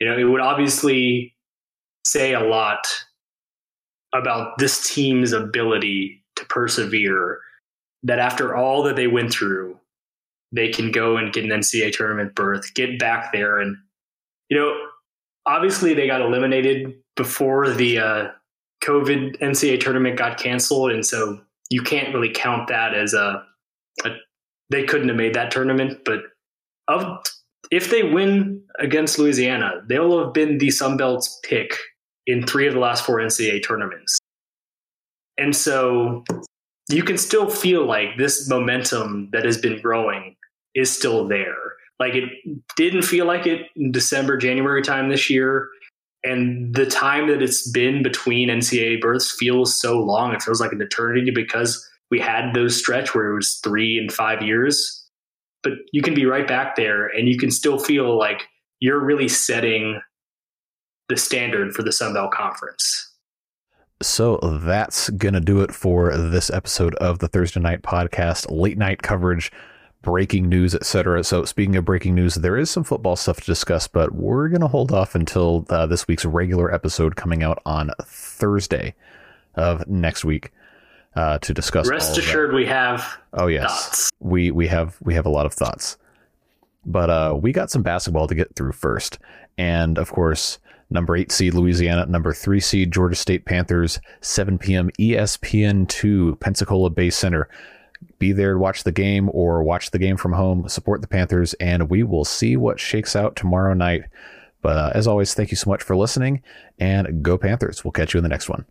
you 0.00 0.08
know, 0.08 0.16
it 0.16 0.24
would 0.24 0.40
obviously 0.40 1.34
say 2.04 2.34
a 2.34 2.40
lot 2.40 2.86
about 4.14 4.58
this 4.58 4.92
team's 4.92 5.32
ability 5.32 6.24
to 6.36 6.44
persevere 6.46 7.40
that 8.02 8.18
after 8.18 8.54
all 8.54 8.82
that 8.84 8.96
they 8.96 9.06
went 9.06 9.32
through, 9.32 9.78
they 10.52 10.68
can 10.68 10.92
go 10.92 11.16
and 11.16 11.32
get 11.32 11.44
an 11.44 11.50
NCAA 11.50 11.92
tournament 11.92 12.34
berth, 12.34 12.74
get 12.74 12.98
back 12.98 13.32
there. 13.32 13.58
And, 13.58 13.76
you 14.48 14.56
know, 14.56 14.76
obviously 15.46 15.94
they 15.94 16.06
got 16.06 16.20
eliminated 16.20 16.94
before 17.16 17.70
the 17.70 17.98
uh, 17.98 18.28
COVID 18.84 19.38
NCAA 19.40 19.80
tournament 19.80 20.18
got 20.18 20.38
canceled, 20.38 20.92
and 20.92 21.04
so 21.04 21.40
you 21.70 21.82
can't 21.82 22.12
really 22.14 22.30
count 22.30 22.68
that 22.68 22.94
as 22.94 23.14
a, 23.14 23.44
a 24.04 24.10
they 24.70 24.84
couldn't 24.84 25.08
have 25.08 25.16
made 25.16 25.34
that 25.34 25.50
tournament. 25.50 26.00
But 26.04 26.20
of 26.88 27.24
if 27.70 27.90
they 27.90 28.02
win 28.02 28.62
against 28.78 29.18
Louisiana, 29.18 29.82
they'll 29.88 30.24
have 30.24 30.34
been 30.34 30.58
the 30.58 30.70
Sun 30.70 30.96
Belt's 30.96 31.40
pick 31.42 31.76
in 32.26 32.46
three 32.46 32.66
of 32.66 32.74
the 32.74 32.80
last 32.80 33.04
four 33.04 33.18
NCAA 33.18 33.66
tournaments. 33.66 34.18
And 35.36 35.54
so 35.54 36.24
you 36.88 37.02
can 37.02 37.18
still 37.18 37.50
feel 37.50 37.86
like 37.86 38.16
this 38.18 38.48
momentum 38.48 39.30
that 39.32 39.44
has 39.44 39.58
been 39.58 39.80
growing 39.80 40.36
is 40.74 40.94
still 40.94 41.26
there. 41.26 41.54
Like 41.98 42.14
it 42.14 42.30
didn't 42.76 43.02
feel 43.02 43.26
like 43.26 43.46
it 43.46 43.62
in 43.76 43.92
December, 43.92 44.36
January 44.36 44.82
time 44.82 45.08
this 45.08 45.30
year. 45.30 45.68
And 46.24 46.74
the 46.74 46.86
time 46.86 47.28
that 47.28 47.42
it's 47.42 47.70
been 47.70 48.02
between 48.02 48.48
NCAA 48.48 49.00
berths 49.00 49.30
feels 49.30 49.78
so 49.78 50.00
long. 50.00 50.34
It 50.34 50.42
feels 50.42 50.60
like 50.60 50.72
an 50.72 50.80
eternity 50.80 51.30
because 51.30 51.86
we 52.10 52.18
had 52.18 52.54
those 52.54 52.78
stretch 52.78 53.14
where 53.14 53.30
it 53.30 53.34
was 53.34 53.60
three 53.62 53.98
and 53.98 54.10
five 54.10 54.42
years. 54.42 55.06
But 55.62 55.74
you 55.92 56.02
can 56.02 56.14
be 56.14 56.24
right 56.24 56.48
back 56.48 56.76
there 56.76 57.06
and 57.06 57.28
you 57.28 57.38
can 57.38 57.50
still 57.50 57.78
feel 57.78 58.18
like 58.18 58.48
you're 58.80 59.04
really 59.04 59.28
setting 59.28 60.00
the 61.08 61.16
standard 61.16 61.74
for 61.74 61.82
the 61.82 61.92
Sun 61.92 62.14
Belt 62.14 62.32
Conference. 62.32 63.12
So 64.02 64.36
that's 64.62 65.10
going 65.10 65.34
to 65.34 65.40
do 65.40 65.60
it 65.60 65.72
for 65.72 66.16
this 66.16 66.50
episode 66.50 66.94
of 66.96 67.20
the 67.20 67.28
Thursday 67.28 67.60
Night 67.60 67.82
Podcast, 67.82 68.50
late 68.50 68.76
night 68.76 69.02
coverage, 69.02 69.52
breaking 70.04 70.48
news, 70.48 70.74
etc. 70.74 71.24
So, 71.24 71.44
speaking 71.44 71.74
of 71.74 71.84
breaking 71.84 72.14
news, 72.14 72.36
there 72.36 72.56
is 72.56 72.70
some 72.70 72.84
football 72.84 73.16
stuff 73.16 73.40
to 73.40 73.46
discuss, 73.46 73.88
but 73.88 74.14
we're 74.14 74.48
going 74.48 74.60
to 74.60 74.68
hold 74.68 74.92
off 74.92 75.14
until 75.14 75.66
uh, 75.70 75.86
this 75.86 76.06
week's 76.06 76.24
regular 76.24 76.72
episode 76.72 77.16
coming 77.16 77.42
out 77.42 77.60
on 77.66 77.90
Thursday 78.04 78.94
of 79.56 79.88
next 79.88 80.24
week 80.24 80.52
uh, 81.16 81.38
to 81.38 81.52
discuss. 81.52 81.88
Rest 81.88 82.16
assured, 82.18 82.52
we 82.52 82.66
have. 82.66 83.18
Oh 83.32 83.48
yes, 83.48 83.70
thoughts. 83.70 84.12
we 84.20 84.50
we 84.50 84.68
have 84.68 84.96
we 85.02 85.14
have 85.14 85.26
a 85.26 85.30
lot 85.30 85.46
of 85.46 85.52
thoughts, 85.52 85.96
but 86.86 87.10
uh, 87.10 87.36
we 87.40 87.50
got 87.50 87.70
some 87.70 87.82
basketball 87.82 88.28
to 88.28 88.34
get 88.34 88.54
through 88.54 88.72
first, 88.72 89.18
and 89.58 89.98
of 89.98 90.12
course 90.12 90.58
number 90.90 91.16
eight 91.16 91.32
seed 91.32 91.54
Louisiana, 91.54 92.06
number 92.06 92.32
three 92.32 92.60
seed 92.60 92.92
Georgia 92.92 93.16
State 93.16 93.44
Panthers, 93.44 93.98
7 94.20 94.58
p.m. 94.58 94.90
ESPN 94.98 95.88
2, 95.88 96.36
Pensacola 96.36 96.90
Bay 96.90 97.10
Center. 97.10 97.48
Be 98.18 98.32
there 98.32 98.54
to 98.54 98.58
watch 98.58 98.84
the 98.84 98.92
game 98.92 99.30
or 99.32 99.62
watch 99.62 99.90
the 99.90 99.98
game 99.98 100.16
from 100.16 100.32
home, 100.32 100.68
support 100.68 101.00
the 101.00 101.08
Panthers, 101.08 101.54
and 101.54 101.90
we 101.90 102.02
will 102.02 102.24
see 102.24 102.56
what 102.56 102.80
shakes 102.80 103.14
out 103.16 103.36
tomorrow 103.36 103.74
night. 103.74 104.04
But 104.62 104.76
uh, 104.76 104.92
as 104.94 105.06
always, 105.06 105.34
thank 105.34 105.50
you 105.50 105.56
so 105.56 105.68
much 105.68 105.82
for 105.82 105.94
listening 105.94 106.42
and 106.78 107.22
go 107.22 107.36
Panthers. 107.36 107.84
We'll 107.84 107.92
catch 107.92 108.14
you 108.14 108.18
in 108.18 108.24
the 108.24 108.30
next 108.30 108.48
one. 108.48 108.64